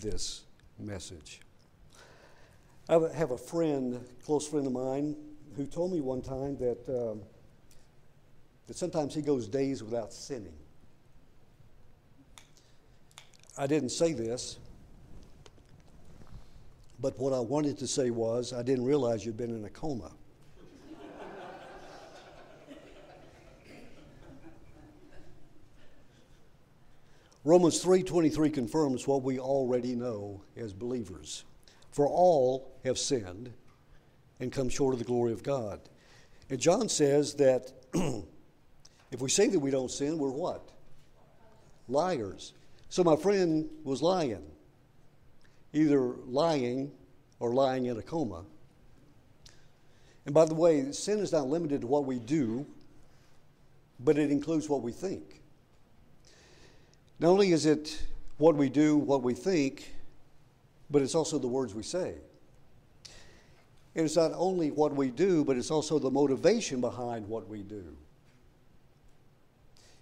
this 0.00 0.44
message. 0.78 1.40
I 2.88 2.94
have 3.14 3.32
a 3.32 3.38
friend, 3.38 4.02
close 4.24 4.48
friend 4.48 4.66
of 4.66 4.72
mine, 4.72 5.16
who 5.56 5.66
told 5.66 5.92
me 5.92 6.00
one 6.00 6.22
time 6.22 6.56
that, 6.58 6.88
um, 6.88 7.20
that 8.66 8.76
sometimes 8.76 9.14
he 9.14 9.20
goes 9.20 9.46
days 9.48 9.82
without 9.82 10.12
sinning. 10.12 10.56
I 13.58 13.66
didn't 13.66 13.90
say 13.90 14.12
this, 14.12 14.58
but 17.00 17.18
what 17.18 17.32
I 17.32 17.40
wanted 17.40 17.78
to 17.78 17.86
say 17.86 18.10
was 18.10 18.52
I 18.52 18.62
didn't 18.62 18.84
realize 18.84 19.24
you'd 19.24 19.36
been 19.36 19.54
in 19.54 19.64
a 19.64 19.70
coma. 19.70 20.12
Romans 27.44 27.82
3:23 27.82 28.52
confirms 28.52 29.06
what 29.06 29.22
we 29.22 29.38
already 29.38 29.94
know 29.94 30.42
as 30.56 30.72
believers. 30.72 31.44
For 31.90 32.06
all 32.06 32.72
have 32.84 32.98
sinned 32.98 33.52
and 34.38 34.52
come 34.52 34.68
short 34.68 34.92
of 34.92 34.98
the 34.98 35.04
glory 35.04 35.32
of 35.32 35.42
God. 35.42 35.80
And 36.50 36.60
John 36.60 36.88
says 36.88 37.34
that 37.34 37.72
if 39.10 39.20
we 39.20 39.30
say 39.30 39.48
that 39.48 39.58
we 39.58 39.70
don't 39.70 39.90
sin, 39.90 40.18
we're 40.18 40.30
what? 40.30 40.68
Liars. 41.88 42.52
So 42.90 43.02
my 43.02 43.16
friend 43.16 43.68
was 43.82 44.02
lying, 44.02 44.44
either 45.72 46.14
lying 46.26 46.90
or 47.40 47.52
lying 47.52 47.86
in 47.86 47.96
a 47.96 48.02
coma. 48.02 48.44
And 50.26 50.34
by 50.34 50.44
the 50.44 50.54
way, 50.54 50.92
sin 50.92 51.20
is 51.20 51.32
not 51.32 51.46
limited 51.46 51.82
to 51.82 51.86
what 51.86 52.04
we 52.04 52.18
do, 52.18 52.66
but 54.00 54.18
it 54.18 54.30
includes 54.30 54.68
what 54.68 54.82
we 54.82 54.92
think. 54.92 55.42
Not 57.18 57.28
only 57.28 57.52
is 57.52 57.66
it 57.66 58.00
what 58.36 58.54
we 58.54 58.68
do, 58.68 58.96
what 58.96 59.22
we 59.22 59.34
think, 59.34 59.94
but 60.90 61.02
it's 61.02 61.14
also 61.14 61.38
the 61.38 61.48
words 61.48 61.74
we 61.74 61.82
say. 61.82 62.14
It's 63.94 64.16
not 64.16 64.32
only 64.34 64.70
what 64.70 64.94
we 64.94 65.10
do, 65.10 65.44
but 65.44 65.56
it's 65.56 65.70
also 65.70 65.98
the 65.98 66.10
motivation 66.10 66.80
behind 66.80 67.26
what 67.26 67.48
we 67.48 67.62
do. 67.62 67.96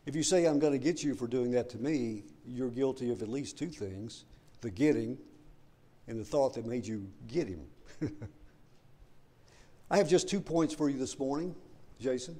If 0.04 0.14
you 0.14 0.22
say, 0.22 0.44
I'm 0.44 0.58
going 0.58 0.72
to 0.72 0.78
get 0.78 1.02
you 1.02 1.14
for 1.14 1.26
doing 1.26 1.50
that 1.52 1.70
to 1.70 1.78
me, 1.78 2.24
you're 2.46 2.68
guilty 2.68 3.10
of 3.10 3.22
at 3.22 3.28
least 3.28 3.58
two 3.58 3.68
things 3.68 4.24
the 4.60 4.70
getting 4.70 5.18
and 6.08 6.18
the 6.20 6.24
thought 6.24 6.54
that 6.54 6.66
made 6.66 6.86
you 6.86 7.06
get 7.26 7.48
him. 7.48 7.60
I 9.90 9.96
have 9.96 10.08
just 10.08 10.28
two 10.28 10.40
points 10.40 10.74
for 10.74 10.88
you 10.88 10.98
this 10.98 11.18
morning, 11.18 11.54
Jason. 12.00 12.36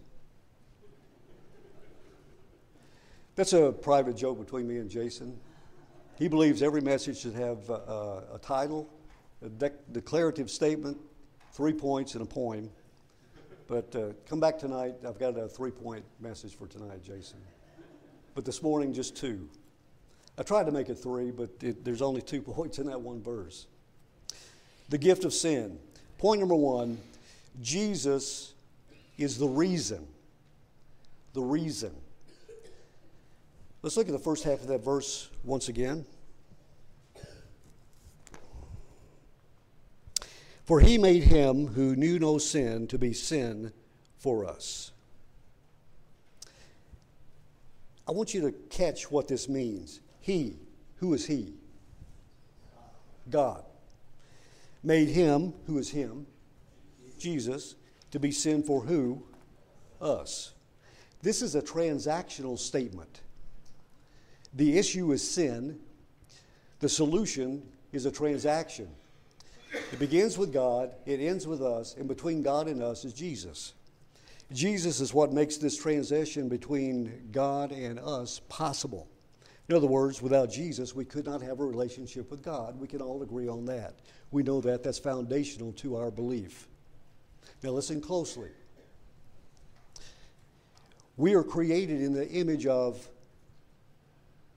That's 3.37 3.53
a 3.53 3.71
private 3.71 4.17
joke 4.17 4.39
between 4.39 4.67
me 4.67 4.79
and 4.79 4.91
Jason. 4.91 5.39
He 6.19 6.27
believes 6.27 6.63
every 6.63 6.81
message 6.81 7.19
should 7.19 7.35
have 7.35 7.69
a, 7.69 8.25
a 8.35 8.39
title, 8.41 8.89
a 9.43 9.49
de- 9.49 9.71
declarative 9.93 10.51
statement, 10.51 10.97
three 11.53 11.75
points, 11.75 12.15
and 12.15 12.23
a 12.23 12.27
poem. 12.27 12.71
But 13.67 13.95
uh, 13.95 14.13
come 14.27 14.41
back 14.41 14.59
tonight. 14.59 14.95
I've 15.07 15.19
got 15.19 15.37
a 15.37 15.49
three 15.49 15.71
point 15.71 16.05
message 16.21 16.57
for 16.57 16.67
tonight, 16.67 17.03
Jason. 17.03 17.39
But 18.35 18.45
this 18.45 18.63
morning, 18.63 18.93
just 18.93 19.17
two. 19.17 19.49
I 20.39 20.43
tried 20.43 20.67
to 20.67 20.73
make 20.73 20.89
it 20.89 20.97
three, 20.97 21.31
but 21.31 21.51
it, 21.63 21.85
there's 21.85 22.03
only 22.03 22.21
two 22.21 22.43
points 22.43 22.79
in 22.79 22.87
that 22.87 23.01
one 23.01 23.23
verse. 23.23 23.67
The 24.89 24.99
gift 24.99 25.25
of 25.25 25.33
sin. 25.33 25.79
Point 26.19 26.41
number 26.41 26.55
one 26.55 26.99
Jesus 27.63 28.53
is 29.17 29.39
the 29.39 29.49
reason. 29.49 30.07
The 31.33 31.43
reason. 31.43 31.95
Let's 33.83 33.97
look 33.97 34.09
at 34.09 34.13
the 34.13 34.19
first 34.19 34.45
half 34.45 34.61
of 34.61 34.69
that 34.69 34.85
verse 34.85 35.31
once 35.45 35.69
again. 35.69 36.05
For 40.65 40.81
he 40.81 40.99
made 40.99 41.23
him 41.23 41.69
who 41.69 41.95
knew 41.95 42.19
no 42.19 42.39
sin 42.39 42.89
to 42.89 42.99
be 42.99 43.13
sin 43.13 43.73
for 44.19 44.45
us. 44.45 44.91
I 48.09 48.13
want 48.13 48.35
you 48.35 48.41
to 48.43 48.53
catch 48.71 49.11
what 49.11 49.29
this 49.29 49.49
means. 49.49 50.01
He, 50.27 50.57
who 50.97 51.15
is 51.15 51.25
he? 51.25 51.55
God. 53.31 53.63
Made 54.83 55.09
him, 55.09 55.55
who 55.69 55.79
is 55.79 55.89
him, 55.89 56.27
Jesus, 57.17 57.77
to 58.11 58.19
be 58.19 58.33
sin 58.33 58.65
for 58.65 58.81
who? 58.81 59.23
Us. 60.01 60.53
This 61.23 61.43
is 61.43 61.55
a 61.55 61.63
transactional 61.63 62.59
statement. 62.59 63.21
The 64.53 64.77
issue 64.77 65.13
is 65.13 65.23
sin, 65.23 65.79
the 66.81 66.89
solution 66.89 67.63
is 67.93 68.05
a 68.05 68.11
transaction. 68.11 68.89
It 69.93 70.01
begins 70.01 70.37
with 70.37 70.53
God, 70.53 70.93
it 71.07 71.21
ends 71.21 71.47
with 71.47 71.63
us, 71.63 71.95
and 71.95 72.09
between 72.09 72.43
God 72.43 72.67
and 72.67 72.83
us 72.83 73.05
is 73.05 73.13
Jesus. 73.13 73.75
Jesus 74.53 74.99
is 74.99 75.15
what 75.15 75.33
makes 75.33 75.57
this 75.57 75.77
transition 75.77 76.49
between 76.49 77.29
God 77.31 77.71
and 77.71 78.01
us 78.01 78.41
possible. 78.49 79.07
In 79.69 79.75
other 79.75 79.87
words, 79.87 80.23
without 80.23 80.51
Jesus, 80.51 80.95
we 80.95 81.05
could 81.05 81.27
not 81.27 81.43
have 81.43 81.59
a 81.59 81.65
relationship 81.65 82.31
with 82.31 82.43
God. 82.43 82.79
We 82.79 82.87
can 82.87 83.03
all 83.03 83.23
agree 83.23 83.49
on 83.49 83.65
that. 83.67 83.95
We 84.31 84.43
know 84.43 84.61
that. 84.61 84.85
That's 84.85 84.99
foundational 84.99 85.73
to 85.75 85.97
our 85.97 86.11
belief. 86.11 86.69
Now, 87.63 87.71
listen 87.71 88.01
closely. 88.01 88.51
We 91.17 91.35
are 91.35 91.43
created 91.43 92.01
in 92.01 92.13
the 92.13 92.29
image 92.29 92.67
of 92.67 93.09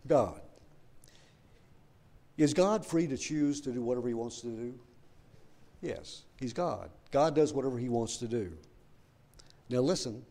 God. 0.05 0.41
Is 2.37 2.53
God 2.53 2.85
free 2.85 3.07
to 3.07 3.17
choose 3.17 3.61
to 3.61 3.71
do 3.71 3.81
whatever 3.81 4.07
He 4.07 4.13
wants 4.13 4.41
to 4.41 4.47
do? 4.47 4.79
Yes, 5.81 6.23
He's 6.39 6.53
God. 6.53 6.89
God 7.11 7.35
does 7.35 7.51
whatever 7.51 7.79
He 7.79 7.89
wants 7.89 8.17
to 8.17 8.27
do. 8.27 8.53
Now, 9.69 9.79
listen. 9.79 10.23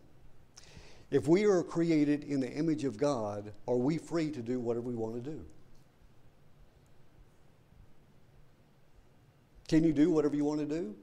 If 1.10 1.26
we 1.26 1.44
are 1.44 1.62
created 1.62 2.24
in 2.24 2.40
the 2.40 2.50
image 2.50 2.84
of 2.84 2.98
God, 2.98 3.52
are 3.66 3.76
we 3.76 3.96
free 3.96 4.30
to 4.30 4.42
do 4.42 4.60
whatever 4.60 4.86
we 4.86 4.94
want 4.94 5.14
to 5.14 5.30
do? 5.30 5.44
Can 9.68 9.84
you 9.84 9.92
do 9.92 10.10
whatever 10.10 10.36
you 10.36 10.44
want 10.44 10.60
to 10.60 10.66
do? 10.66 10.94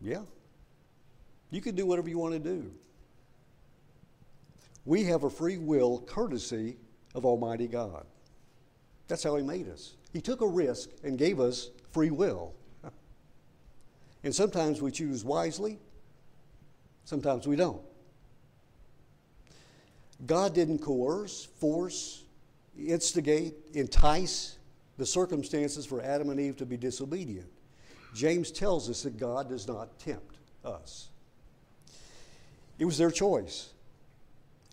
Yeah. 0.00 0.22
You 1.50 1.60
can 1.60 1.74
do 1.74 1.86
whatever 1.86 2.08
you 2.08 2.18
want 2.18 2.34
to 2.34 2.40
do. 2.40 2.70
We 4.84 5.04
have 5.04 5.24
a 5.24 5.30
free 5.30 5.58
will 5.58 6.00
courtesy 6.00 6.76
of 7.14 7.24
Almighty 7.24 7.68
God. 7.68 8.06
That's 9.08 9.22
how 9.22 9.36
He 9.36 9.42
made 9.42 9.68
us. 9.68 9.94
He 10.12 10.20
took 10.20 10.40
a 10.40 10.46
risk 10.46 10.90
and 11.04 11.18
gave 11.18 11.38
us 11.38 11.70
free 11.90 12.10
will. 12.10 12.54
and 14.24 14.34
sometimes 14.34 14.80
we 14.80 14.90
choose 14.90 15.24
wisely, 15.24 15.78
sometimes 17.04 17.46
we 17.46 17.56
don't. 17.56 17.82
God 20.26 20.54
didn't 20.54 20.78
coerce, 20.78 21.44
force, 21.44 22.24
instigate, 22.78 23.54
entice 23.74 24.58
the 24.98 25.06
circumstances 25.06 25.84
for 25.84 26.00
Adam 26.00 26.30
and 26.30 26.38
Eve 26.38 26.56
to 26.58 26.66
be 26.66 26.76
disobedient. 26.76 27.48
James 28.14 28.50
tells 28.50 28.88
us 28.88 29.02
that 29.02 29.18
God 29.18 29.48
does 29.48 29.66
not 29.66 29.98
tempt 29.98 30.36
us. 30.64 31.08
It 32.78 32.84
was 32.84 32.98
their 32.98 33.10
choice. 33.10 33.70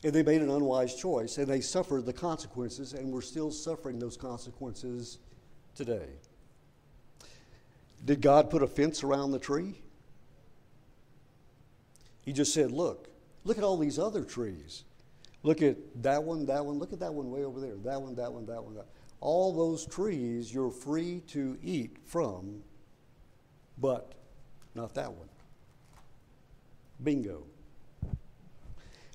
And 0.04 0.14
they 0.14 0.24
made 0.24 0.42
an 0.42 0.50
unwise 0.50 0.96
choice, 0.96 1.38
and 1.38 1.48
they 1.48 1.62
suffered 1.62 2.06
the 2.06 2.14
consequences, 2.14 2.94
and 2.94 3.12
we're 3.12 3.22
still 3.22 3.52
suffering 3.52 4.00
those 4.00 4.16
consequences 4.16 5.18
today. 5.76 6.08
Did 8.06 8.22
God 8.22 8.50
put 8.50 8.64
a 8.64 8.68
fence 8.68 9.04
around 9.04 9.32
the 9.32 9.40
tree? 9.40 9.82
He 12.22 12.32
just 12.32 12.54
said, 12.54 12.72
Look, 12.72 13.10
look 13.44 13.58
at 13.58 13.64
all 13.64 13.78
these 13.78 14.00
other 14.00 14.24
trees. 14.24 14.84
Look 15.44 15.62
at 15.62 15.78
that 16.04 16.24
one, 16.24 16.46
that 16.48 16.66
one, 16.66 16.80
look 16.80 16.92
at 16.92 17.00
that 17.00 17.14
one 17.14 17.32
way 17.32 17.46
over 17.46 17.60
there, 17.60 17.76
that 17.84 18.02
one, 18.02 18.16
that 18.16 18.32
one, 18.32 18.46
that 18.48 18.64
one. 18.64 18.76
That. 18.76 18.88
All 19.22 19.54
those 19.54 19.86
trees 19.86 20.54
you're 20.54 20.72
free 20.72 21.22
to 21.28 21.58
eat 21.64 21.98
from, 22.06 22.62
but 23.78 24.14
not 24.76 24.94
that 24.96 25.12
one. 25.12 25.30
Bingo. 27.04 27.44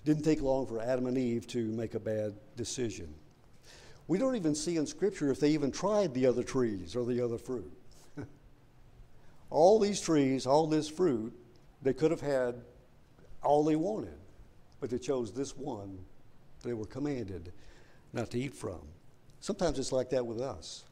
Didn't 0.05 0.23
take 0.23 0.41
long 0.41 0.67
for 0.67 0.81
Adam 0.81 1.07
and 1.07 1.17
Eve 1.17 1.47
to 1.49 1.65
make 1.73 1.95
a 1.95 2.01
bad 2.01 2.35
decision. 2.57 3.13
We 4.07 4.19
don't 4.19 4.37
even 4.37 4.55
see 4.55 4.77
in 4.77 4.87
Scripture 4.87 5.31
if 5.31 5.41
they 5.41 5.51
even 5.51 5.71
tried 5.71 6.13
the 6.13 6.27
other 6.27 6.43
trees 6.43 6.95
or 6.95 7.07
the 7.07 7.23
other 7.23 7.39
fruit. 7.39 7.73
all 9.51 9.79
these 9.79 10.01
trees, 10.01 10.47
all 10.47 10.67
this 10.67 10.89
fruit, 10.89 11.35
they 11.83 11.95
could 11.95 12.11
have 12.11 12.21
had 12.21 12.57
all 13.43 13.65
they 13.65 13.77
wanted, 13.77 14.19
but 14.81 14.91
they 14.91 14.99
chose 14.99 15.33
this 15.33 15.57
one 15.57 15.99
they 16.65 16.75
were 16.75 16.87
commanded 16.87 17.53
not 18.13 18.31
to 18.31 18.39
eat 18.39 18.55
from. 18.55 18.81
Sometimes 19.41 19.79
it's 19.79 19.93
like 19.93 20.11
that 20.11 20.25
with 20.25 20.41
us. 20.41 20.85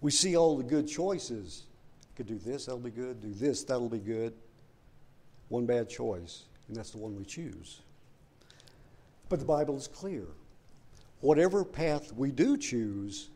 We 0.00 0.10
see 0.10 0.36
all 0.36 0.56
the 0.56 0.62
good 0.62 0.86
choices. 0.86 1.64
Could 2.16 2.26
do 2.26 2.38
this, 2.38 2.66
that'll 2.66 2.80
be 2.80 2.90
good. 2.90 3.20
Do 3.20 3.32
this, 3.32 3.64
that'll 3.64 3.88
be 3.88 3.98
good. 3.98 4.34
One 5.48 5.66
bad 5.66 5.88
choice, 5.88 6.44
and 6.68 6.76
that's 6.76 6.90
the 6.90 6.98
one 6.98 7.16
we 7.16 7.24
choose. 7.24 7.80
But 9.28 9.40
the 9.40 9.44
Bible 9.44 9.76
is 9.76 9.88
clear. 9.88 10.26
Whatever 11.20 11.64
path 11.64 12.12
we 12.12 12.30
do 12.30 12.56
choose, 12.56 13.30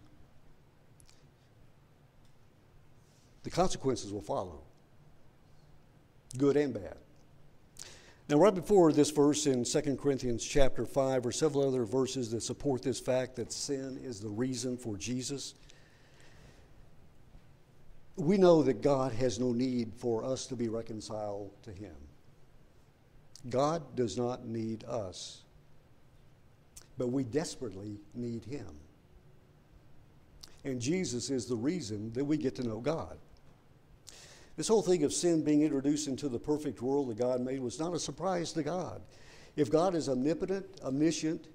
the 3.43 3.51
consequences 3.51 4.13
will 4.13 4.23
follow 4.23 4.61
good 6.37 6.57
and 6.57 6.75
bad. 6.75 6.97
Now, 8.29 8.37
right 8.37 8.55
before 8.55 8.93
this 8.93 9.11
verse 9.11 9.47
in 9.47 9.65
2 9.65 9.97
Corinthians 9.97 10.45
chapter 10.45 10.85
5 10.85 11.25
are 11.25 11.33
several 11.33 11.67
other 11.67 11.85
verses 11.85 12.31
that 12.33 12.43
support 12.43 12.83
this 12.83 13.01
fact 13.01 13.37
that 13.37 13.51
sin 13.53 13.99
is 14.05 14.21
the 14.21 14.29
reason 14.29 14.77
for 14.77 14.99
Jesus. 14.99 15.55
We 18.17 18.37
know 18.37 18.63
that 18.65 18.83
God 18.83 19.13
has 19.13 19.39
no 19.41 19.53
need 19.53 19.95
for 19.95 20.25
us 20.25 20.47
to 20.49 20.57
be 20.57 20.69
reconciled 20.69 21.51
to 21.63 21.73
Him. 21.73 21.95
God 23.49 23.97
does 23.97 24.19
not 24.19 24.45
need 24.45 24.85
us, 24.85 25.45
but 26.99 27.07
we 27.07 27.25
desperately 27.25 27.97
need 28.15 28.45
Him. 28.45 28.69
And 30.65 30.83
Jesus 30.83 31.31
is 31.31 31.47
the 31.47 31.57
reason 31.57 32.13
that 32.13 32.25
we 32.25 32.37
get 32.37 32.55
to 32.57 32.63
know 32.63 32.81
God. 32.81 33.17
This 34.59 34.67
whole 34.67 34.83
thing 34.83 35.05
of 35.05 35.13
sin 35.13 35.45
being 35.45 35.63
introduced 35.63 36.09
into 36.09 36.29
the 36.29 36.41
perfect 36.41 36.83
world 36.83 37.11
that 37.11 37.17
God 37.17 37.41
made 37.41 37.61
was 37.61 37.79
not 37.79 37.95
a 37.95 37.99
surprise 37.99 38.53
to 38.55 38.65
God. 38.65 39.01
If 39.55 39.71
God 39.71 39.95
is 39.95 40.09
omnipotent, 40.09 40.67
omniscient, 40.83 41.47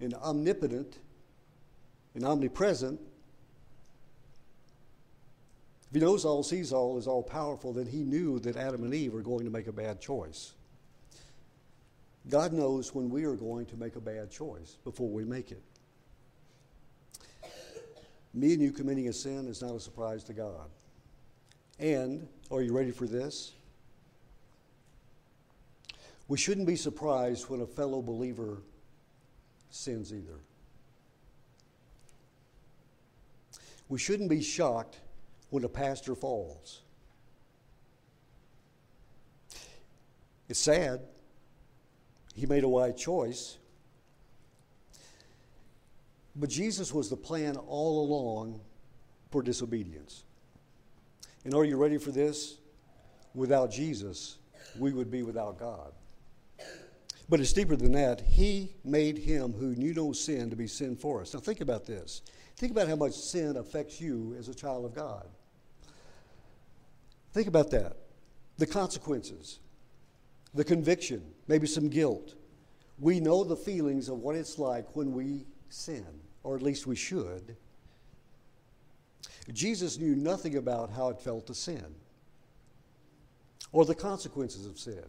and 0.00 0.14
omnipotent, 0.14 0.96
and 2.14 2.24
omnipresent, 2.24 2.98
if 5.88 5.94
he 5.94 6.00
knows 6.00 6.24
all, 6.24 6.42
sees 6.42 6.72
all, 6.72 6.96
is 6.96 7.06
all 7.06 7.22
powerful, 7.22 7.74
then 7.74 7.86
he 7.86 7.98
knew 7.98 8.38
that 8.38 8.56
Adam 8.56 8.82
and 8.84 8.94
Eve 8.94 9.12
were 9.12 9.20
going 9.20 9.44
to 9.44 9.50
make 9.50 9.66
a 9.66 9.72
bad 9.72 10.00
choice. 10.00 10.54
God 12.30 12.54
knows 12.54 12.94
when 12.94 13.10
we 13.10 13.24
are 13.24 13.36
going 13.36 13.66
to 13.66 13.76
make 13.76 13.94
a 13.94 14.00
bad 14.00 14.30
choice 14.30 14.78
before 14.84 15.10
we 15.10 15.22
make 15.22 15.52
it. 15.52 15.62
Me 18.32 18.54
and 18.54 18.62
you 18.62 18.72
committing 18.72 19.08
a 19.08 19.12
sin 19.12 19.46
is 19.46 19.60
not 19.60 19.74
a 19.74 19.80
surprise 19.80 20.24
to 20.24 20.32
God. 20.32 20.70
And, 21.78 22.26
are 22.50 22.62
you 22.62 22.72
ready 22.72 22.90
for 22.90 23.06
this? 23.06 23.52
We 26.26 26.36
shouldn't 26.36 26.66
be 26.66 26.76
surprised 26.76 27.48
when 27.48 27.60
a 27.60 27.66
fellow 27.66 28.02
believer 28.02 28.62
sins 29.70 30.12
either. 30.12 30.40
We 33.88 33.98
shouldn't 33.98 34.28
be 34.28 34.42
shocked 34.42 34.98
when 35.50 35.64
a 35.64 35.68
pastor 35.68 36.14
falls. 36.14 36.82
It's 40.48 40.58
sad. 40.58 41.00
He 42.34 42.46
made 42.46 42.64
a 42.64 42.68
wise 42.68 42.94
choice. 43.00 43.58
But 46.36 46.50
Jesus 46.50 46.92
was 46.92 47.10
the 47.10 47.16
plan 47.16 47.56
all 47.56 48.04
along 48.04 48.60
for 49.30 49.42
disobedience. 49.42 50.24
And 51.48 51.54
are 51.54 51.64
you 51.64 51.78
ready 51.78 51.96
for 51.96 52.10
this? 52.10 52.58
Without 53.34 53.70
Jesus, 53.70 54.36
we 54.78 54.92
would 54.92 55.10
be 55.10 55.22
without 55.22 55.58
God. 55.58 55.92
But 57.26 57.40
it's 57.40 57.54
deeper 57.54 57.74
than 57.74 57.92
that. 57.92 58.20
He 58.20 58.74
made 58.84 59.16
him 59.16 59.54
who 59.54 59.74
knew 59.74 59.94
no 59.94 60.12
sin 60.12 60.50
to 60.50 60.56
be 60.56 60.66
sin 60.66 60.94
for 60.94 61.22
us. 61.22 61.32
Now 61.32 61.40
think 61.40 61.62
about 61.62 61.86
this. 61.86 62.20
Think 62.56 62.72
about 62.72 62.86
how 62.86 62.96
much 62.96 63.14
sin 63.14 63.56
affects 63.56 63.98
you 63.98 64.36
as 64.38 64.48
a 64.48 64.54
child 64.54 64.84
of 64.84 64.94
God. 64.94 65.26
Think 67.32 67.48
about 67.48 67.70
that. 67.70 67.96
The 68.58 68.66
consequences, 68.66 69.58
the 70.52 70.64
conviction, 70.64 71.22
maybe 71.46 71.66
some 71.66 71.88
guilt. 71.88 72.34
We 72.98 73.20
know 73.20 73.42
the 73.42 73.56
feelings 73.56 74.10
of 74.10 74.18
what 74.18 74.36
it's 74.36 74.58
like 74.58 74.94
when 74.94 75.14
we 75.14 75.46
sin, 75.70 76.04
or 76.42 76.56
at 76.56 76.62
least 76.62 76.86
we 76.86 76.94
should. 76.94 77.56
Jesus 79.52 79.98
knew 79.98 80.14
nothing 80.14 80.56
about 80.56 80.90
how 80.90 81.08
it 81.08 81.20
felt 81.20 81.46
to 81.46 81.54
sin, 81.54 81.94
or 83.72 83.84
the 83.84 83.94
consequences 83.94 84.66
of 84.66 84.78
sin, 84.78 85.04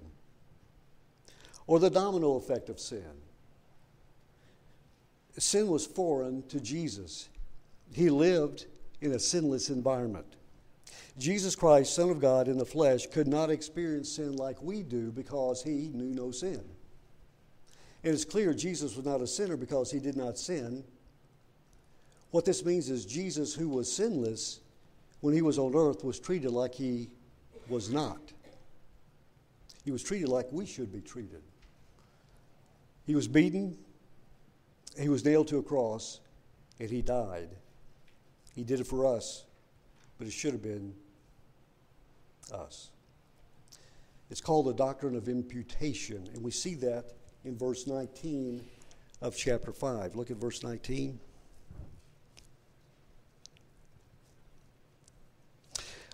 or 1.67 1.80
the 1.80 1.89
domino 1.89 2.36
effect 2.36 2.69
of 2.69 2.80
sin. 2.80 3.04
Sin 5.38 5.67
was 5.67 5.86
foreign 5.86 6.43
to 6.47 6.60
Jesus. 6.60 7.30
He 7.93 8.10
lived 8.10 8.65
in 9.02 9.12
a 9.13 9.19
sinless 9.19 9.69
environment. 9.69 10.25
Jesus 11.17 11.56
Christ, 11.56 11.93
Son 11.93 12.10
of 12.10 12.19
God 12.19 12.47
in 12.47 12.58
the 12.58 12.65
flesh, 12.65 13.08
could 13.08 13.28
not 13.28 13.49
experience 13.49 14.13
sin 14.13 14.36
like 14.36 14.62
we 14.62 14.84
do 14.84 15.12
because 15.12 15.62
he 15.62 15.89
knew 15.93 16.13
no 16.13 16.32
sin. 16.32 16.62
It's 18.04 18.23
clear 18.23 18.54
Jesus 18.54 18.95
was 18.95 19.06
not 19.06 19.21
a 19.21 19.28
sinner 19.28 19.58
because 19.58 19.91
he 19.91 19.99
did 19.99 20.15
not 20.15 20.38
sin. 20.38 20.84
What 22.32 22.46
this 22.46 22.63
means 22.63 22.89
is 22.89 23.06
Jesus, 23.06 23.54
who 23.54 23.70
was 23.70 23.92
sinless 23.92 24.60
when 25.22 25.34
he 25.34 25.42
was 25.42 25.58
on 25.58 25.76
earth, 25.76 26.04
was 26.04 26.20
treated 26.20 26.52
like 26.52 26.76
he 26.76 27.10
was 27.68 27.89
not. 27.89 28.20
He 29.84 29.92
was 29.92 30.04
treated 30.04 30.30
like 30.30 30.48
we 30.52 30.65
should 30.65 30.92
be 30.92 31.02
treated. 31.02 31.42
He 33.06 33.15
was 33.15 33.28
beaten, 33.28 33.78
he 35.00 35.10
was 35.10 35.26
nailed 35.26 35.48
to 35.48 35.58
a 35.58 35.63
cross, 35.63 36.20
and 36.80 36.89
he 36.89 37.02
died. 37.02 37.50
He 38.54 38.63
did 38.63 38.80
it 38.80 38.86
for 38.86 39.06
us, 39.06 39.46
but 40.18 40.28
it 40.28 40.34
should 40.34 40.54
have 40.54 40.62
been 40.62 40.94
us. 42.54 42.89
It's 44.30 44.42
called 44.42 44.68
the 44.68 44.74
doctrine 44.74 45.15
of 45.15 45.28
imputation, 45.28 46.30
and 46.34 46.44
we 46.44 46.52
see 46.52 46.76
that 46.76 47.06
in 47.46 47.58
verse 47.58 47.88
19 47.88 48.63
of 49.22 49.36
chapter 49.36 49.72
5. 49.72 50.15
Look 50.15 50.30
at 50.30 50.38
verse 50.38 50.62
19. 50.63 51.20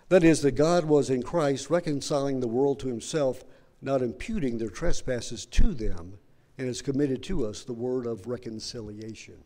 That 0.08 0.22
is, 0.22 0.42
that 0.42 0.52
God 0.52 0.84
was 0.84 1.10
in 1.10 1.22
Christ 1.22 1.68
reconciling 1.68 2.40
the 2.40 2.46
world 2.46 2.78
to 2.80 2.88
himself, 2.88 3.42
not 3.82 4.02
imputing 4.02 4.58
their 4.58 4.68
trespasses 4.68 5.46
to 5.46 5.74
them, 5.74 6.18
and 6.58 6.68
has 6.68 6.80
committed 6.80 7.22
to 7.24 7.44
us 7.44 7.64
the 7.64 7.72
word 7.72 8.06
of 8.06 8.26
reconciliation. 8.26 9.36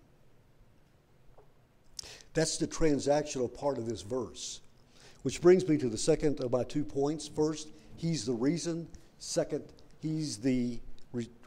That's 2.34 2.58
the 2.58 2.66
transactional 2.66 3.52
part 3.52 3.78
of 3.78 3.86
this 3.86 4.02
verse, 4.02 4.60
which 5.22 5.40
brings 5.40 5.66
me 5.66 5.78
to 5.78 5.88
the 5.88 5.98
second 5.98 6.40
of 6.40 6.52
my 6.52 6.62
two 6.62 6.84
points. 6.84 7.26
First, 7.26 7.68
he's 7.96 8.24
the 8.24 8.34
reason. 8.34 8.86
Second, 9.18 9.64
he's 10.00 10.38
the, 10.38 10.78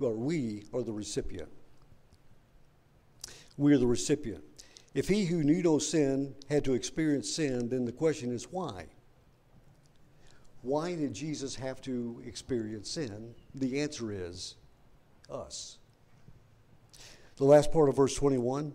or 0.02 0.13
we 0.13 0.65
are 0.73 0.82
the 0.82 0.91
recipient. 0.91 1.49
We 3.58 3.73
are 3.73 3.78
the 3.78 3.88
recipient. 3.88 4.43
If 4.93 5.08
he 5.08 5.26
who 5.26 5.43
knew 5.43 5.63
no 5.63 5.80
sin 5.80 6.36
had 6.49 6.65
to 6.65 6.73
experience 6.73 7.32
sin, 7.32 7.69
then 7.69 7.86
the 7.86 7.91
question 7.91 8.32
is 8.32 8.52
why? 8.52 8.88
Why 10.63 10.95
did 10.95 11.13
Jesus 11.13 11.56
have 11.56 11.82
to 11.82 12.21
experience 12.26 12.89
sin? 12.89 13.36
The 13.54 13.82
answer 13.82 14.12
is 14.12 14.56
us. 15.30 15.78
The 17.36 17.43
last 17.43 17.71
part 17.71 17.89
of 17.89 17.97
verse 17.97 18.15
21 18.15 18.73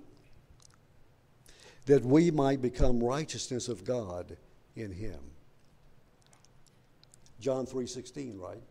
that 1.87 2.05
we 2.05 2.31
might 2.31 2.61
become 2.61 3.03
righteousness 3.03 3.66
of 3.68 3.83
God 3.83 4.37
in 4.77 4.92
him. 4.92 5.18
John 7.40 7.64
3:16, 7.64 8.38
right? 8.38 8.62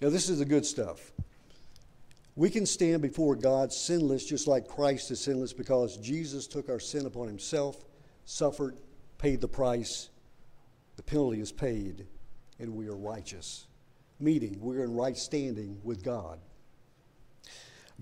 Now 0.00 0.08
this 0.08 0.28
is 0.28 0.38
the 0.38 0.44
good 0.44 0.64
stuff. 0.64 1.12
We 2.36 2.50
can 2.50 2.66
stand 2.66 3.02
before 3.02 3.34
God 3.34 3.72
sinless 3.72 4.24
just 4.24 4.46
like 4.46 4.68
Christ 4.68 5.10
is 5.10 5.20
sinless 5.20 5.52
because 5.52 5.96
Jesus 5.96 6.46
took 6.46 6.68
our 6.68 6.80
sin 6.80 7.04
upon 7.04 7.26
himself, 7.26 7.84
suffered, 8.24 8.78
paid 9.18 9.40
the 9.40 9.48
price, 9.48 10.08
the 11.04 11.10
penalty 11.10 11.40
is 11.40 11.52
paid, 11.52 12.06
and 12.58 12.74
we 12.74 12.86
are 12.88 12.96
righteous. 12.96 13.66
Meaning, 14.20 14.58
we're 14.60 14.84
in 14.84 14.94
right 14.94 15.16
standing 15.16 15.80
with 15.82 16.04
God. 16.04 16.38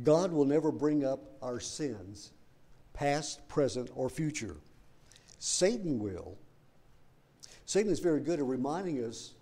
God 0.03 0.33
will 0.33 0.45
never 0.45 0.71
bring 0.71 1.05
up 1.05 1.21
our 1.43 1.61
sins, 1.61 2.33
past, 2.93 3.47
present, 3.49 3.91
or 3.95 4.09
future. 4.09 4.57
Satan 5.39 5.99
will. 5.99 6.37
Satan 7.65 7.91
is 7.91 8.01
very 8.01 8.21
good 8.21 8.39
at 8.39 8.45
reminding 8.45 9.03
us 9.05 9.35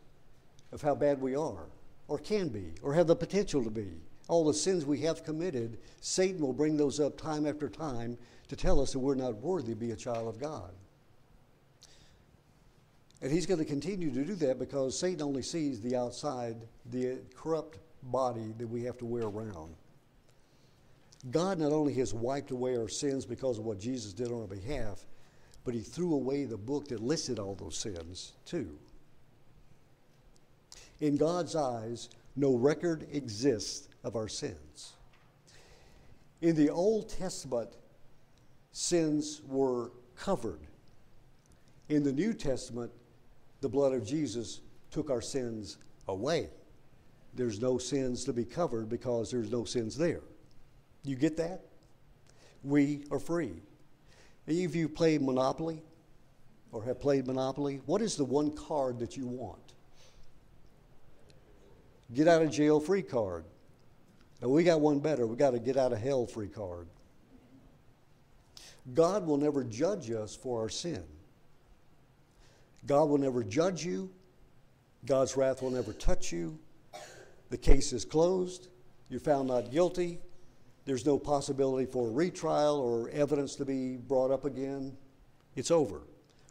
of 0.72 0.82
how 0.82 0.94
bad 0.94 1.20
we 1.20 1.34
are, 1.34 1.66
or 2.06 2.18
can 2.18 2.48
be, 2.48 2.72
or 2.82 2.94
have 2.94 3.06
the 3.06 3.16
potential 3.16 3.64
to 3.64 3.70
be. 3.70 3.90
All 4.28 4.44
the 4.44 4.54
sins 4.54 4.84
we 4.84 5.00
have 5.00 5.24
committed, 5.24 5.78
Satan 6.00 6.40
will 6.40 6.52
bring 6.52 6.76
those 6.76 7.00
up 7.00 7.16
time 7.16 7.46
after 7.46 7.68
time 7.68 8.18
to 8.48 8.56
tell 8.56 8.80
us 8.80 8.92
that 8.92 8.98
we're 8.98 9.14
not 9.14 9.36
worthy 9.36 9.72
to 9.72 9.78
be 9.78 9.92
a 9.92 9.96
child 9.96 10.28
of 10.28 10.38
God. 10.38 10.72
And 13.20 13.32
he's 13.32 13.46
going 13.46 13.58
to 13.58 13.64
continue 13.64 14.12
to 14.12 14.24
do 14.24 14.34
that 14.36 14.58
because 14.58 14.98
Satan 14.98 15.22
only 15.22 15.42
sees 15.42 15.80
the 15.80 15.96
outside, 15.96 16.56
the 16.90 17.18
corrupt 17.34 17.78
body 18.04 18.54
that 18.58 18.66
we 18.66 18.84
have 18.84 18.96
to 18.98 19.04
wear 19.04 19.24
around. 19.24 19.74
God 21.30 21.58
not 21.58 21.72
only 21.72 21.94
has 21.94 22.14
wiped 22.14 22.52
away 22.52 22.76
our 22.76 22.88
sins 22.88 23.26
because 23.26 23.58
of 23.58 23.64
what 23.64 23.80
Jesus 23.80 24.12
did 24.12 24.28
on 24.28 24.42
our 24.42 24.46
behalf, 24.46 25.04
but 25.64 25.74
He 25.74 25.80
threw 25.80 26.14
away 26.14 26.44
the 26.44 26.56
book 26.56 26.88
that 26.88 27.00
listed 27.00 27.40
all 27.40 27.56
those 27.56 27.76
sins, 27.76 28.34
too. 28.44 28.78
In 31.00 31.16
God's 31.16 31.56
eyes, 31.56 32.08
no 32.36 32.54
record 32.54 33.06
exists 33.12 33.88
of 34.04 34.14
our 34.14 34.28
sins. 34.28 34.92
In 36.40 36.54
the 36.54 36.70
Old 36.70 37.08
Testament, 37.08 37.70
sins 38.70 39.42
were 39.48 39.90
covered. 40.16 40.60
In 41.88 42.04
the 42.04 42.12
New 42.12 42.32
Testament, 42.32 42.92
the 43.60 43.68
blood 43.68 43.92
of 43.92 44.06
Jesus 44.06 44.60
took 44.90 45.10
our 45.10 45.20
sins 45.20 45.78
away. 46.06 46.48
There's 47.34 47.60
no 47.60 47.78
sins 47.78 48.24
to 48.24 48.32
be 48.32 48.44
covered 48.44 48.88
because 48.88 49.30
there's 49.30 49.50
no 49.50 49.64
sins 49.64 49.96
there. 49.96 50.22
You 51.04 51.16
get 51.16 51.36
that? 51.36 51.62
We 52.64 53.04
are 53.10 53.18
free. 53.18 53.52
Any 54.46 54.64
of 54.64 54.74
you 54.74 54.88
play 54.88 55.18
Monopoly 55.18 55.82
or 56.72 56.82
have 56.84 57.00
played 57.00 57.26
Monopoly? 57.26 57.80
What 57.86 58.02
is 58.02 58.16
the 58.16 58.24
one 58.24 58.50
card 58.50 58.98
that 58.98 59.16
you 59.16 59.26
want? 59.26 59.60
Get 62.14 62.26
out 62.26 62.42
of 62.42 62.50
jail 62.50 62.80
free 62.80 63.02
card. 63.02 63.44
And 64.40 64.50
we 64.50 64.64
got 64.64 64.80
one 64.80 65.00
better. 65.00 65.26
We 65.26 65.36
got 65.36 65.54
a 65.54 65.58
get 65.58 65.76
out 65.76 65.92
of 65.92 65.98
hell 65.98 66.26
free 66.26 66.48
card. 66.48 66.86
God 68.94 69.26
will 69.26 69.36
never 69.36 69.64
judge 69.64 70.10
us 70.10 70.34
for 70.34 70.62
our 70.62 70.68
sin. 70.68 71.04
God 72.86 73.08
will 73.08 73.18
never 73.18 73.42
judge 73.42 73.84
you. 73.84 74.10
God's 75.06 75.36
wrath 75.36 75.62
will 75.62 75.70
never 75.70 75.92
touch 75.92 76.32
you. 76.32 76.58
The 77.50 77.58
case 77.58 77.92
is 77.92 78.04
closed. 78.04 78.68
You're 79.08 79.20
found 79.20 79.48
not 79.48 79.70
guilty. 79.70 80.20
There's 80.84 81.04
no 81.04 81.18
possibility 81.18 81.90
for 81.90 82.08
a 82.08 82.10
retrial 82.10 82.76
or 82.76 83.10
evidence 83.10 83.56
to 83.56 83.64
be 83.64 83.96
brought 83.96 84.30
up 84.30 84.44
again. 84.44 84.96
It's 85.54 85.70
over. 85.70 86.02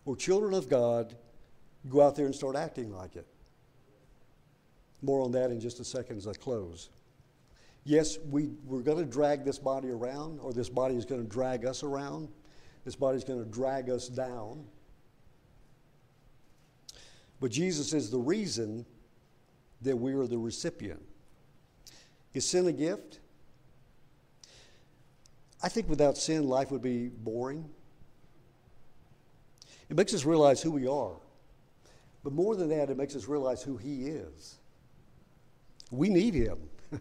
We're 0.06 0.16
children 0.16 0.54
of 0.54 0.70
God. 0.70 1.16
Go 1.90 2.02
out 2.02 2.16
there 2.16 2.26
and 2.26 2.36
start 2.36 2.56
acting 2.56 2.92
like 2.92 3.16
it. 3.16 3.28
More 5.02 5.22
on 5.22 5.32
that 5.32 5.52
in 5.52 5.60
just 5.60 5.80
a 5.80 5.84
second 5.84 6.18
as 6.18 6.28
I 6.28 6.34
close. 6.34 6.90
Yes, 7.84 8.18
we, 8.30 8.50
we're 8.66 8.82
going 8.82 8.98
to 8.98 9.06
drag 9.06 9.46
this 9.46 9.60
body 9.60 9.90
around, 9.90 10.40
or 10.42 10.52
this 10.52 10.70
body 10.70 10.96
is 10.96 11.06
going 11.06 11.24
to 11.24 11.30
drag 11.30 11.66
us 11.66 11.84
around. 11.84 12.28
This 12.84 12.96
body 12.96 13.18
is 13.18 13.24
going 13.24 13.44
to 13.44 13.50
drag 13.50 13.90
us 13.90 14.08
down. 14.08 14.66
But 17.40 17.52
Jesus 17.52 17.94
is 17.94 18.10
the 18.10 18.20
reason 18.20 18.86
that 19.82 19.96
we 19.96 20.14
are 20.14 20.26
the 20.26 20.38
recipient. 20.38 21.04
Is 22.34 22.46
sin 22.46 22.68
a 22.68 22.72
gift? 22.72 23.20
I 25.62 25.70
think 25.70 25.90
without 25.90 26.18
sin, 26.18 26.48
life 26.48 26.72
would 26.72 26.82
be 26.82 27.08
boring. 27.08 27.70
It 29.90 29.96
makes 29.96 30.14
us 30.14 30.26
realize 30.26 30.62
who 30.62 30.72
we 30.72 30.88
are. 30.88 31.16
But 32.24 32.34
more 32.34 32.56
than 32.56 32.70
that, 32.70 32.90
it 32.90 32.98
makes 32.98 33.16
us 33.16 33.28
realize 33.28 33.64
who 33.64 33.78
He 33.78 34.08
is. 34.08 34.56
We 35.92 36.10
need 36.10 36.34
Him. 36.34 36.58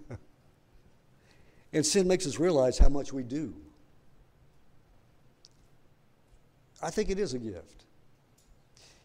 and 1.72 1.84
sin 1.84 2.06
makes 2.06 2.26
us 2.26 2.38
realize 2.38 2.78
how 2.78 2.88
much 2.88 3.12
we 3.12 3.22
do. 3.22 3.54
I 6.82 6.90
think 6.90 7.10
it 7.10 7.18
is 7.18 7.34
a 7.34 7.38
gift. 7.38 7.84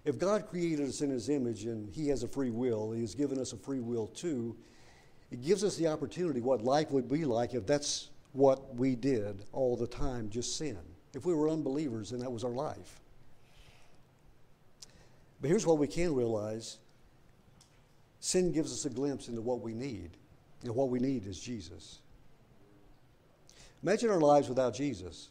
If 0.04 0.18
God 0.18 0.48
created 0.48 0.88
us 0.88 1.02
in 1.02 1.10
His 1.10 1.30
image 1.30 1.66
and 1.66 1.94
He 1.94 2.08
has 2.08 2.24
a 2.24 2.28
free 2.28 2.50
will, 2.50 2.92
He 2.92 3.02
has 3.02 3.14
given 3.14 3.40
us 3.40 3.54
a 3.54 3.58
free 3.58 3.80
will 3.80 4.08
too, 4.08 4.56
it 5.30 5.42
gives 5.42 5.64
us 5.64 5.76
the 5.78 5.88
opportunity 5.88 6.42
what 6.42 6.64
life 6.64 6.92
would 6.92 7.08
be 7.08 7.24
like 7.24 7.54
if 7.54 7.66
that's 7.66 8.10
what 8.34 8.76
we 8.76 8.96
did 8.96 9.46
all 9.52 9.78
the 9.78 9.88
time, 9.88 10.30
just 10.30 10.58
sin. 10.58 10.78
If 11.14 11.26
we 11.26 11.34
were 11.34 11.50
unbelievers 11.50 12.12
and 12.12 12.22
that 12.22 12.32
was 12.32 12.44
our 12.44 12.52
life. 12.52 13.00
But 15.40 15.50
here's 15.50 15.66
what 15.66 15.78
we 15.78 15.88
can 15.88 16.14
realize 16.14 16.78
sin 18.20 18.52
gives 18.52 18.72
us 18.72 18.86
a 18.86 18.90
glimpse 18.90 19.28
into 19.28 19.42
what 19.42 19.62
we 19.62 19.74
need. 19.74 20.12
And 20.64 20.76
what 20.76 20.90
we 20.90 21.00
need 21.00 21.26
is 21.26 21.40
Jesus. 21.40 22.00
Imagine 23.82 24.12
our 24.12 24.20
lives 24.20 24.48
without 24.48 24.76
Jesus. 24.76 25.30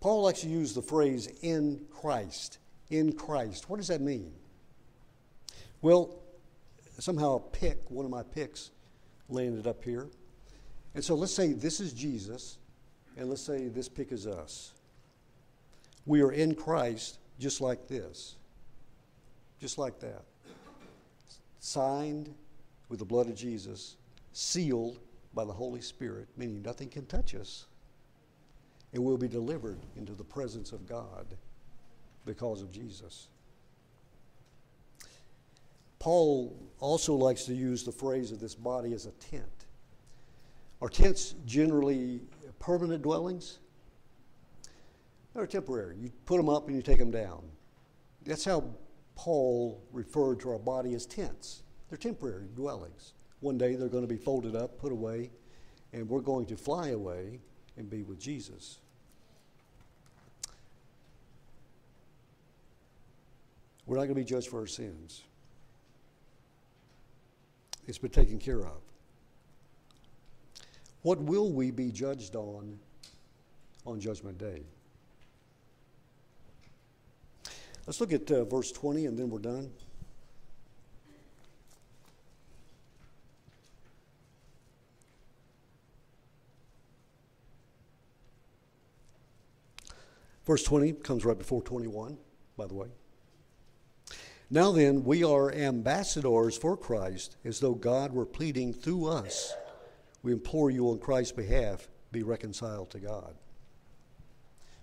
Paul 0.00 0.22
likes 0.22 0.40
to 0.40 0.48
use 0.48 0.74
the 0.74 0.82
phrase 0.82 1.28
in 1.42 1.86
Christ 1.90 2.58
in 2.90 3.12
Christ. 3.12 3.68
What 3.68 3.78
does 3.78 3.88
that 3.88 4.00
mean? 4.00 4.32
Well, 5.82 6.18
somehow 6.98 7.36
a 7.36 7.40
pick, 7.40 7.90
one 7.90 8.04
of 8.04 8.10
my 8.10 8.22
picks, 8.22 8.70
landed 9.28 9.66
up 9.66 9.84
here. 9.84 10.08
And 10.94 11.04
so 11.04 11.14
let's 11.14 11.32
say 11.32 11.52
this 11.52 11.80
is 11.80 11.92
Jesus, 11.92 12.58
and 13.16 13.28
let's 13.28 13.42
say 13.42 13.68
this 13.68 13.88
pick 13.88 14.12
is 14.12 14.26
us. 14.26 14.72
We 16.06 16.22
are 16.22 16.32
in 16.32 16.54
Christ 16.54 17.18
just 17.38 17.60
like 17.60 17.88
this, 17.88 18.36
just 19.60 19.78
like 19.78 19.98
that. 20.00 20.22
Signed 21.58 22.32
with 22.88 23.00
the 23.00 23.04
blood 23.04 23.28
of 23.28 23.34
Jesus, 23.34 23.96
sealed 24.32 24.98
by 25.34 25.44
the 25.44 25.52
Holy 25.52 25.80
Spirit, 25.80 26.28
meaning 26.36 26.62
nothing 26.62 26.88
can 26.88 27.04
touch 27.06 27.34
us, 27.34 27.66
and 28.92 29.04
we'll 29.04 29.18
be 29.18 29.28
delivered 29.28 29.78
into 29.96 30.14
the 30.14 30.24
presence 30.24 30.72
of 30.72 30.86
God 30.88 31.26
because 32.26 32.60
of 32.60 32.70
Jesus. 32.70 33.28
Paul 35.98 36.56
also 36.78 37.14
likes 37.14 37.44
to 37.44 37.54
use 37.54 37.82
the 37.82 37.92
phrase 37.92 38.30
of 38.30 38.38
this 38.38 38.54
body 38.54 38.92
as 38.92 39.06
a 39.06 39.12
tent. 39.12 39.44
Are 40.82 40.88
tents 40.88 41.34
generally 41.46 42.20
permanent 42.58 43.02
dwellings? 43.02 43.58
They're 45.34 45.46
temporary. 45.46 45.96
You 45.98 46.12
put 46.26 46.36
them 46.36 46.48
up 46.48 46.66
and 46.66 46.76
you 46.76 46.82
take 46.82 46.98
them 46.98 47.10
down. 47.10 47.42
That's 48.24 48.44
how 48.44 48.64
Paul 49.14 49.82
referred 49.92 50.40
to 50.40 50.50
our 50.50 50.58
body 50.58 50.94
as 50.94 51.06
tents. 51.06 51.62
They're 51.88 51.98
temporary 51.98 52.48
dwellings. 52.54 53.14
One 53.40 53.58
day 53.58 53.74
they're 53.74 53.88
going 53.88 54.06
to 54.06 54.12
be 54.12 54.16
folded 54.16 54.54
up, 54.54 54.78
put 54.78 54.92
away, 54.92 55.30
and 55.92 56.08
we're 56.08 56.20
going 56.20 56.46
to 56.46 56.56
fly 56.56 56.88
away 56.88 57.40
and 57.76 57.88
be 57.88 58.02
with 58.02 58.18
Jesus. 58.18 58.78
We're 63.86 63.96
not 63.96 64.02
going 64.02 64.14
to 64.16 64.20
be 64.20 64.24
judged 64.24 64.48
for 64.48 64.60
our 64.60 64.66
sins. 64.66 65.22
It's 67.86 67.98
been 67.98 68.10
taken 68.10 68.38
care 68.38 68.60
of. 68.60 68.80
What 71.02 71.20
will 71.20 71.52
we 71.52 71.70
be 71.70 71.92
judged 71.92 72.34
on 72.34 72.78
on 73.86 74.00
Judgment 74.00 74.38
Day? 74.38 74.62
Let's 77.86 78.00
look 78.00 78.12
at 78.12 78.28
uh, 78.32 78.44
verse 78.44 78.72
20 78.72 79.06
and 79.06 79.16
then 79.16 79.30
we're 79.30 79.38
done. 79.38 79.70
Verse 90.44 90.64
20 90.64 90.92
comes 90.94 91.24
right 91.24 91.38
before 91.38 91.62
21, 91.62 92.16
by 92.56 92.66
the 92.66 92.74
way. 92.74 92.88
Now 94.48 94.70
then, 94.70 95.02
we 95.02 95.24
are 95.24 95.52
ambassadors 95.52 96.56
for 96.56 96.76
Christ, 96.76 97.36
as 97.44 97.58
though 97.58 97.74
God 97.74 98.12
were 98.12 98.26
pleading 98.26 98.72
through 98.72 99.06
us. 99.06 99.52
We 100.22 100.32
implore 100.32 100.70
you 100.70 100.90
on 100.90 100.98
Christ's 100.98 101.32
behalf, 101.32 101.88
be 102.12 102.22
reconciled 102.22 102.90
to 102.90 103.00
God. 103.00 103.34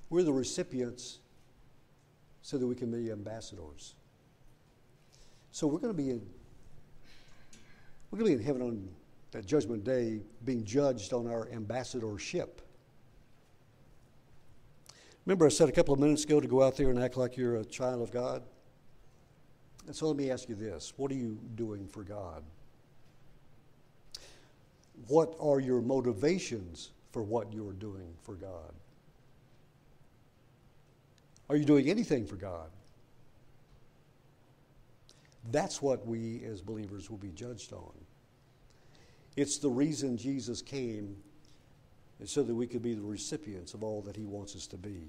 We're 0.09 0.23
the 0.23 0.33
recipients 0.33 1.19
so 2.41 2.57
that 2.57 2.67
we 2.67 2.75
can 2.75 2.91
be 2.91 3.09
ambassadors. 3.11 3.95
So 5.51 5.65
we're 5.65 5.79
going 5.79 5.95
to 5.95 6.01
be 6.01 6.09
in 6.09 6.27
we're 8.11 8.19
going 8.19 8.31
to 8.31 8.37
be 8.37 8.41
in 8.43 8.45
heaven 8.45 8.61
on 8.61 8.89
that 9.31 9.47
judgment 9.47 9.83
day 9.83 10.21
being 10.45 10.63
judged 10.63 11.13
on 11.13 11.25
our 11.25 11.49
ambassadorship. 11.49 12.61
Remember 15.25 15.47
I 15.47 15.49
said 15.49 15.67
a 15.67 15.71
couple 15.71 15.95
of 15.95 15.99
minutes 15.99 16.23
ago 16.23 16.39
to 16.39 16.47
go 16.47 16.61
out 16.61 16.77
there 16.77 16.91
and 16.91 16.99
act 16.99 17.17
like 17.17 17.37
you're 17.37 17.55
a 17.55 17.65
child 17.65 18.03
of 18.03 18.11
God? 18.11 18.43
And 19.85 19.95
so 19.95 20.07
let 20.07 20.15
me 20.15 20.31
ask 20.31 20.47
you 20.49 20.55
this 20.55 20.93
what 20.97 21.11
are 21.11 21.15
you 21.15 21.37
doing 21.55 21.87
for 21.87 22.03
God? 22.03 22.43
What 25.07 25.35
are 25.39 25.59
your 25.59 25.81
motivations 25.81 26.91
for 27.11 27.23
what 27.23 27.51
you're 27.51 27.73
doing 27.73 28.13
for 28.21 28.35
God? 28.35 28.73
Are 31.49 31.55
you 31.55 31.65
doing 31.65 31.89
anything 31.89 32.25
for 32.25 32.35
God? 32.35 32.69
That's 35.51 35.81
what 35.81 36.07
we 36.07 36.43
as 36.45 36.61
believers 36.61 37.09
will 37.09 37.17
be 37.17 37.31
judged 37.31 37.73
on. 37.73 37.91
It's 39.35 39.57
the 39.57 39.69
reason 39.69 40.17
Jesus 40.17 40.61
came, 40.61 41.17
so 42.25 42.43
that 42.43 42.55
we 42.55 42.67
could 42.67 42.81
be 42.81 42.93
the 42.93 43.01
recipients 43.01 43.73
of 43.73 43.83
all 43.83 44.01
that 44.03 44.15
he 44.15 44.23
wants 44.23 44.55
us 44.55 44.67
to 44.67 44.77
be. 44.77 45.07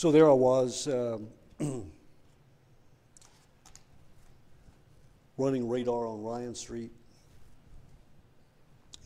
So 0.00 0.10
there 0.10 0.30
I 0.30 0.32
was, 0.32 0.88
um, 0.88 1.28
running 5.36 5.68
radar 5.68 6.06
on 6.06 6.22
Ryan 6.22 6.54
Street, 6.54 6.90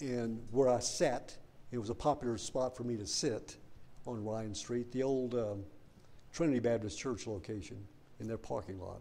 And 0.00 0.40
where 0.52 0.68
I 0.68 0.78
sat, 0.78 1.36
it 1.72 1.78
was 1.78 1.90
a 1.90 1.96
popular 1.96 2.38
spot 2.38 2.76
for 2.76 2.84
me 2.84 2.96
to 2.96 3.08
sit 3.08 3.56
on 4.06 4.24
Ryan 4.24 4.54
Street, 4.54 4.92
the 4.92 5.02
old 5.02 5.34
um, 5.34 5.64
Trinity 6.32 6.60
Baptist 6.60 6.96
Church 6.96 7.26
location 7.26 7.84
in 8.20 8.28
their 8.28 8.38
parking 8.38 8.78
lot. 8.78 9.00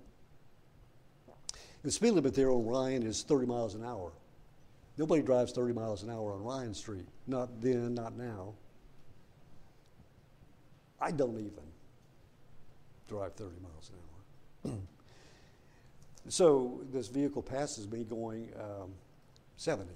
The 1.83 1.91
speed 1.91 2.13
limit 2.13 2.33
there 2.33 2.49
on 2.49 2.65
Ryan 2.65 3.03
is 3.03 3.21
30 3.21 3.45
miles 3.45 3.75
an 3.75 3.85
hour. 3.85 4.13
Nobody 4.97 5.21
drives 5.21 5.51
30 5.51 5.75
miles 5.75 6.01
an 6.01 6.09
hour 6.09 6.33
on 6.33 6.41
Ryan 6.41 6.73
Street. 6.73 7.05
Not 7.27 7.61
then, 7.61 7.93
not 7.93 8.17
now. 8.17 8.55
I 10.99 11.11
don't 11.11 11.37
even 11.37 11.72
drive 13.07 13.33
30 13.33 13.51
miles 13.61 13.91
an 14.63 14.71
hour. 14.71 14.77
so 16.29 16.81
this 16.91 17.07
vehicle 17.07 17.41
passes 17.41 17.87
me 17.87 18.03
going 18.03 18.49
um, 18.59 18.91
70. 19.57 19.89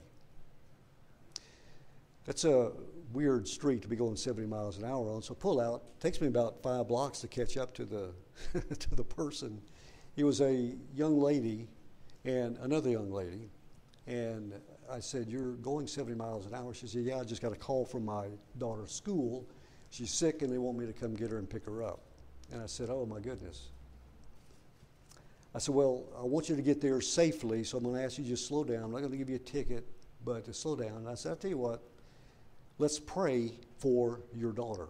That's 2.25 2.43
a 2.43 2.71
weird 3.13 3.47
street 3.47 3.81
to 3.83 3.87
be 3.87 3.95
going 3.95 4.17
70 4.17 4.47
miles 4.47 4.77
an 4.77 4.83
hour 4.83 5.09
on. 5.13 5.21
So 5.21 5.33
pull 5.33 5.61
out. 5.61 5.83
Takes 5.99 6.19
me 6.19 6.27
about 6.27 6.61
five 6.61 6.87
blocks 6.87 7.19
to 7.19 7.27
catch 7.27 7.57
up 7.57 7.73
to 7.75 7.85
the 7.85 8.11
to 8.79 8.95
the 8.95 9.03
person. 9.03 9.61
He 10.15 10.23
was 10.23 10.41
a 10.41 10.73
young 10.93 11.19
lady 11.19 11.67
and 12.25 12.57
another 12.57 12.89
young 12.89 13.11
lady, 13.11 13.49
and 14.07 14.53
I 14.91 14.99
said, 14.99 15.27
"You're 15.29 15.53
going 15.53 15.87
70 15.87 16.15
miles 16.15 16.45
an 16.45 16.53
hour." 16.53 16.73
She 16.73 16.87
said, 16.87 17.03
"Yeah, 17.03 17.19
I 17.19 17.23
just 17.23 17.41
got 17.41 17.53
a 17.53 17.55
call 17.57 17.85
from 17.85 18.05
my 18.05 18.27
daughter's 18.57 18.91
school. 18.91 19.47
She's 19.89 20.13
sick, 20.13 20.41
and 20.41 20.51
they 20.51 20.57
want 20.57 20.77
me 20.77 20.85
to 20.85 20.93
come 20.93 21.15
get 21.15 21.31
her 21.31 21.37
and 21.37 21.49
pick 21.49 21.65
her 21.65 21.81
up." 21.81 22.01
And 22.51 22.61
I 22.61 22.65
said, 22.65 22.89
"Oh 22.89 23.05
my 23.05 23.19
goodness." 23.19 23.69
I 25.57 25.59
said, 25.59 25.73
Well, 25.73 26.03
I 26.15 26.21
want 26.21 26.49
you 26.49 26.55
to 26.55 26.61
get 26.61 26.81
there 26.81 27.01
safely, 27.01 27.63
so 27.63 27.79
I'm 27.79 27.83
going 27.83 27.95
to 27.95 28.03
ask 28.03 28.19
you 28.19 28.23
to 28.23 28.29
just 28.29 28.47
slow 28.47 28.63
down. 28.63 28.83
I'm 28.83 28.91
not 28.91 28.99
going 28.99 29.09
to 29.09 29.17
give 29.17 29.27
you 29.27 29.37
a 29.37 29.39
ticket, 29.39 29.87
but 30.23 30.45
to 30.45 30.53
slow 30.53 30.75
down. 30.75 30.97
And 30.97 31.09
I 31.09 31.15
said, 31.15 31.29
I'll 31.29 31.35
tell 31.35 31.49
you 31.49 31.57
what, 31.57 31.81
let's 32.77 32.99
pray 32.99 33.53
for 33.79 34.21
your 34.35 34.51
daughter. 34.51 34.87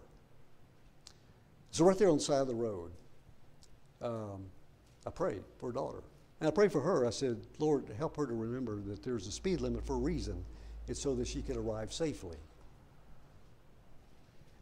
So, 1.70 1.86
right 1.86 1.96
there 1.96 2.10
on 2.10 2.18
the 2.18 2.22
side 2.22 2.42
of 2.42 2.48
the 2.48 2.54
road, 2.54 2.90
um, 4.02 4.44
I 5.06 5.10
prayed 5.10 5.42
for 5.58 5.68
her 5.68 5.72
daughter. 5.72 6.02
And 6.40 6.48
I 6.48 6.50
prayed 6.50 6.70
for 6.70 6.82
her. 6.82 7.06
I 7.06 7.10
said, 7.10 7.38
Lord, 7.58 7.86
help 7.96 8.18
her 8.18 8.26
to 8.26 8.34
remember 8.34 8.80
that 8.82 9.02
there's 9.02 9.26
a 9.26 9.32
speed 9.32 9.62
limit 9.62 9.86
for 9.86 9.94
a 9.94 9.98
reason. 9.98 10.44
It's 10.86 11.00
so 11.00 11.14
that 11.14 11.26
she 11.26 11.40
can 11.40 11.56
arrive 11.56 11.94
safely. 11.94 12.36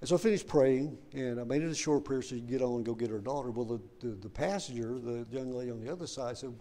And 0.00 0.08
so 0.08 0.16
I 0.16 0.18
finished 0.18 0.46
praying, 0.46 0.98
and 1.14 1.40
I 1.40 1.44
made 1.44 1.62
it 1.62 1.70
a 1.70 1.74
short 1.74 2.04
prayer 2.04 2.20
so 2.20 2.36
could 2.36 2.46
get 2.46 2.60
on 2.60 2.76
and 2.76 2.84
go 2.84 2.94
get 2.94 3.10
her 3.10 3.18
daughter. 3.18 3.50
Well, 3.50 3.64
the, 3.64 4.06
the, 4.06 4.14
the 4.14 4.28
passenger, 4.28 4.98
the 4.98 5.26
young 5.30 5.52
lady 5.52 5.70
on 5.70 5.80
the 5.80 5.90
other 5.90 6.06
side, 6.06 6.36
said, 6.36 6.54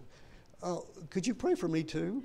oh, 0.62 0.86
Could 1.10 1.26
you 1.26 1.34
pray 1.34 1.54
for 1.54 1.68
me 1.68 1.82
too? 1.82 2.22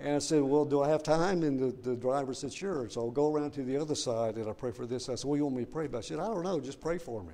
And 0.00 0.16
I 0.16 0.18
said, 0.18 0.42
Well, 0.42 0.64
do 0.64 0.82
I 0.82 0.88
have 0.88 1.02
time? 1.02 1.42
And 1.42 1.58
the, 1.58 1.90
the 1.90 1.96
driver 1.96 2.34
said, 2.34 2.52
Sure. 2.52 2.88
So 2.90 3.00
I'll 3.00 3.10
go 3.10 3.32
around 3.32 3.52
to 3.52 3.62
the 3.62 3.76
other 3.76 3.94
side 3.94 4.36
and 4.36 4.48
I 4.48 4.52
pray 4.52 4.70
for 4.70 4.86
this. 4.86 5.08
I 5.08 5.14
said, 5.14 5.28
Well, 5.28 5.36
you 5.38 5.44
want 5.44 5.56
me 5.56 5.64
to 5.64 5.70
pray 5.70 5.86
about? 5.86 5.98
I 5.98 6.00
said, 6.02 6.18
I 6.18 6.26
don't 6.26 6.42
know, 6.42 6.60
just 6.60 6.80
pray 6.80 6.98
for 6.98 7.22
me. 7.22 7.32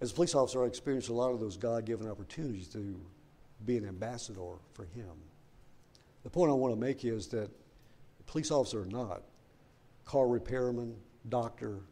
As 0.00 0.12
a 0.12 0.14
police 0.14 0.34
officer, 0.34 0.62
I 0.62 0.66
experienced 0.66 1.08
a 1.08 1.14
lot 1.14 1.32
of 1.32 1.40
those 1.40 1.56
God 1.56 1.86
given 1.86 2.08
opportunities 2.08 2.68
to 2.68 3.00
be 3.64 3.78
an 3.78 3.88
ambassador 3.88 4.56
for 4.74 4.84
Him. 4.84 5.16
The 6.26 6.30
point 6.30 6.50
I 6.50 6.54
want 6.54 6.74
to 6.74 6.80
make 6.80 7.04
is 7.04 7.28
that 7.28 7.48
police 8.26 8.50
officer 8.50 8.82
or 8.82 8.86
not, 8.86 9.22
car 10.04 10.26
repairman, 10.26 10.96
doctor, 11.28 11.82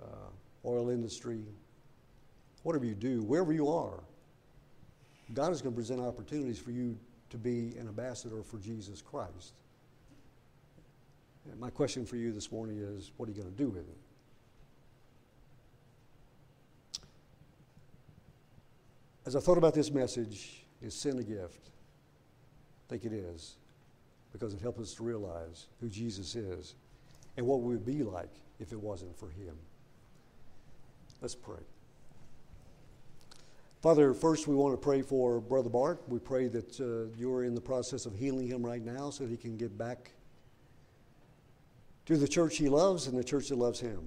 uh, 0.00 0.30
oil 0.64 0.90
industry, 0.90 1.42
whatever 2.62 2.84
you 2.84 2.94
do, 2.94 3.24
wherever 3.24 3.52
you 3.52 3.68
are, 3.68 3.98
God 5.34 5.50
is 5.50 5.60
going 5.60 5.74
to 5.74 5.76
present 5.76 6.00
opportunities 6.00 6.60
for 6.60 6.70
you 6.70 6.96
to 7.30 7.36
be 7.36 7.74
an 7.80 7.88
ambassador 7.88 8.44
for 8.44 8.58
Jesus 8.58 9.02
Christ. 9.02 9.54
And 11.50 11.58
my 11.58 11.70
question 11.70 12.06
for 12.06 12.14
you 12.14 12.30
this 12.30 12.52
morning 12.52 12.78
is 12.78 13.10
what 13.16 13.28
are 13.28 13.32
you 13.32 13.42
going 13.42 13.52
to 13.52 13.58
do 13.60 13.70
with 13.70 13.88
it? 13.88 13.98
As 19.26 19.34
I 19.34 19.40
thought 19.40 19.58
about 19.58 19.74
this 19.74 19.90
message, 19.90 20.62
is 20.80 20.94
sin 20.94 21.18
a 21.18 21.24
gift? 21.24 21.72
Think 22.92 23.06
it 23.06 23.14
is, 23.14 23.54
because 24.34 24.52
it 24.52 24.60
helps 24.60 24.78
us 24.78 24.92
to 24.96 25.02
realize 25.02 25.68
who 25.80 25.88
Jesus 25.88 26.36
is 26.36 26.74
and 27.38 27.46
what 27.46 27.62
we 27.62 27.72
would 27.72 27.86
be 27.86 28.02
like 28.02 28.28
if 28.60 28.70
it 28.70 28.78
wasn't 28.78 29.18
for 29.18 29.30
him. 29.30 29.56
Let's 31.22 31.34
pray. 31.34 31.62
Father, 33.80 34.12
first 34.12 34.46
we 34.46 34.54
want 34.54 34.74
to 34.74 34.76
pray 34.76 35.00
for 35.00 35.40
Brother 35.40 35.70
Bart. 35.70 36.02
We 36.06 36.18
pray 36.18 36.48
that 36.48 36.78
uh, 36.80 37.10
you're 37.18 37.44
in 37.44 37.54
the 37.54 37.62
process 37.62 38.04
of 38.04 38.14
healing 38.14 38.46
him 38.46 38.62
right 38.62 38.84
now 38.84 39.08
so 39.08 39.24
that 39.24 39.30
he 39.30 39.38
can 39.38 39.56
get 39.56 39.78
back 39.78 40.12
to 42.04 42.18
the 42.18 42.28
church 42.28 42.58
he 42.58 42.68
loves 42.68 43.06
and 43.06 43.18
the 43.18 43.24
church 43.24 43.48
that 43.48 43.56
loves 43.56 43.80
him. 43.80 44.06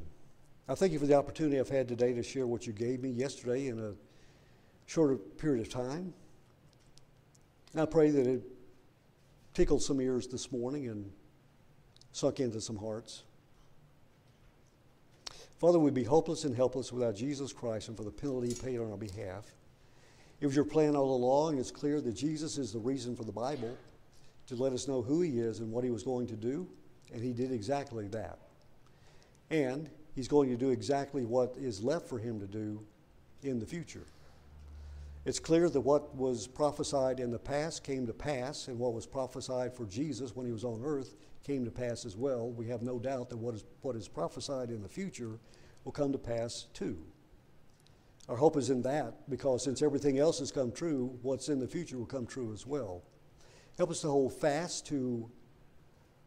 I 0.70 0.76
thank 0.76 0.94
you 0.94 1.00
for 1.00 1.08
the 1.08 1.16
opportunity 1.16 1.60
I've 1.60 1.70
had 1.70 1.88
today 1.88 2.14
to 2.14 2.22
share 2.22 2.46
what 2.46 2.68
you 2.68 2.72
gave 2.72 3.02
me 3.02 3.10
yesterday 3.10 3.66
in 3.66 3.80
a 3.80 3.94
shorter 4.86 5.16
period 5.16 5.66
of 5.66 5.74
time. 5.74 6.14
And 7.74 7.82
I 7.82 7.88
pray 7.88 8.12
that 8.12 8.28
it 8.28 8.52
tickled 9.56 9.82
some 9.82 10.02
ears 10.02 10.28
this 10.28 10.52
morning 10.52 10.90
and 10.90 11.10
sunk 12.12 12.42
into 12.42 12.60
some 12.60 12.76
hearts. 12.76 13.24
Father, 15.60 15.80
we'd 15.80 15.94
be 15.94 16.04
hopeless 16.04 16.44
and 16.44 16.54
helpless 16.54 16.92
without 16.92 17.16
Jesus 17.16 17.54
Christ 17.54 17.88
and 17.88 17.96
for 17.96 18.04
the 18.04 18.12
penalty 18.12 18.50
he 18.50 18.54
paid 18.54 18.80
on 18.80 18.92
our 18.92 18.98
behalf. 18.98 19.46
It 20.42 20.46
was 20.46 20.56
your 20.58 20.66
plan 20.66 20.98
all 20.98 21.16
along. 21.16 21.58
It's 21.58 21.72
clear 21.72 22.02
that 22.02 22.12
Jesus 22.12 22.58
is 22.58 22.74
the 22.74 22.80
reason 22.80 23.16
for 23.16 23.24
the 23.24 23.32
Bible 23.32 23.78
to 24.48 24.56
let 24.56 24.74
us 24.74 24.90
know 24.90 25.02
who 25.02 25.22
he 25.22 25.40
is 25.40 25.62
and 25.62 25.72
what 25.72 25.86
he 25.86 25.90
was 25.90 26.04
going 26.04 26.28
to 26.28 26.36
do, 26.36 26.68
and 27.14 27.24
he 27.24 27.32
did 27.32 27.54
exactly 27.54 28.10
that. 28.10 28.38
And 29.50 29.90
he's 30.16 30.28
going 30.28 30.50
to 30.50 30.58
do 30.58 30.70
exactly 30.72 31.24
what 31.24 31.56
is 31.58 31.82
left 31.82 32.10
for 32.10 32.20
him 32.20 32.42
to 32.42 32.46
do 32.46 32.86
in 33.42 33.60
the 33.60 33.66
future. 33.66 34.04
It's 35.26 35.40
clear 35.40 35.72
that 35.72 35.82
what 35.82 36.16
was 36.16 36.46
prophesied 36.46 37.20
in 37.20 37.32
the 37.32 37.40
past 37.40 37.84
came 37.84 38.06
to 38.06 38.14
pass, 38.14 38.68
and 38.68 38.78
what 38.78 38.94
was 38.94 39.08
prophesied 39.08 39.74
for 39.74 39.88
Jesus 39.88 40.36
when 40.36 40.46
he 40.46 40.52
was 40.52 40.64
on 40.64 40.84
earth 40.86 41.16
came 41.44 41.66
to 41.66 41.72
pass 41.72 42.06
as 42.06 42.16
well. 42.16 42.52
We 42.52 42.68
have 42.68 42.84
no 42.84 43.00
doubt 43.00 43.30
that 43.30 43.38
what 43.38 43.56
is, 43.56 43.66
what 43.82 43.96
is 43.96 44.08
prophesied 44.08 44.70
in 44.70 44.84
the 44.84 44.90
future 44.90 45.40
will 45.84 45.92
come 45.92 46.12
to 46.12 46.20
pass 46.20 46.68
too. 46.74 47.00
Our 48.30 48.36
hope 48.36 48.56
is 48.56 48.70
in 48.70 48.84
that 48.84 49.28
because 49.28 49.64
since 49.64 49.82
everything 49.82 50.20
else 50.20 50.40
has 50.40 50.52
come 50.52 50.72
true, 50.72 51.18
what's 51.24 51.50
in 51.50 51.60
the 51.60 51.68
future 51.68 51.98
will 51.98 52.06
come 52.06 52.28
true 52.28 52.54
as 52.54 52.68
well. 52.68 53.04
Help 53.78 53.90
us 53.90 54.02
to 54.02 54.08
hold 54.08 54.34
fast 54.34 54.86
to 54.88 55.30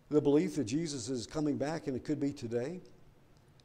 the 0.09 0.21
belief 0.21 0.57
that 0.57 0.65
Jesus 0.65 1.09
is 1.09 1.27
coming 1.27 1.57
back, 1.57 1.87
and 1.87 1.97
it 1.97 2.03
could 2.03 2.19
be 2.19 2.33
today. 2.33 2.81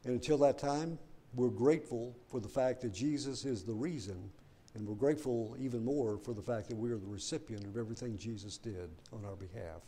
And 0.03 0.13
until 0.13 0.37
that 0.39 0.59
time, 0.59 0.99
we're 1.33 1.49
grateful 1.49 2.15
for 2.27 2.39
the 2.39 2.49
fact 2.49 2.81
that 2.81 2.93
Jesus 2.93 3.45
is 3.45 3.63
the 3.63 3.73
reason 3.73 4.29
and 4.75 4.87
we're 4.87 4.95
grateful 4.95 5.55
even 5.59 5.83
more 5.83 6.17
for 6.17 6.33
the 6.33 6.41
fact 6.41 6.69
that 6.69 6.77
we 6.77 6.89
are 6.91 6.97
the 6.97 7.07
recipient 7.07 7.63
of 7.65 7.77
everything 7.77 8.17
Jesus 8.17 8.57
did 8.57 8.89
on 9.11 9.23
our 9.25 9.35
behalf. 9.35 9.81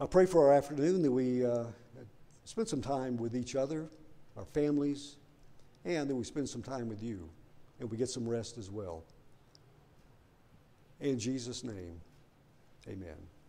I 0.00 0.06
pray 0.06 0.26
for 0.26 0.48
our 0.48 0.54
afternoon 0.54 1.02
that 1.02 1.10
we 1.10 1.46
uh, 1.46 1.64
spend 2.44 2.68
some 2.68 2.82
time 2.82 3.16
with 3.16 3.36
each 3.36 3.54
other, 3.54 3.88
our 4.36 4.44
families, 4.44 5.16
and 5.84 6.10
that 6.10 6.14
we 6.16 6.24
spend 6.24 6.48
some 6.48 6.62
time 6.62 6.88
with 6.88 7.02
you 7.02 7.28
and 7.78 7.90
we 7.90 7.96
get 7.96 8.08
some 8.08 8.28
rest 8.28 8.58
as 8.58 8.70
well. 8.70 9.04
In 11.00 11.18
Jesus' 11.18 11.62
name, 11.62 12.00
amen. 12.88 13.16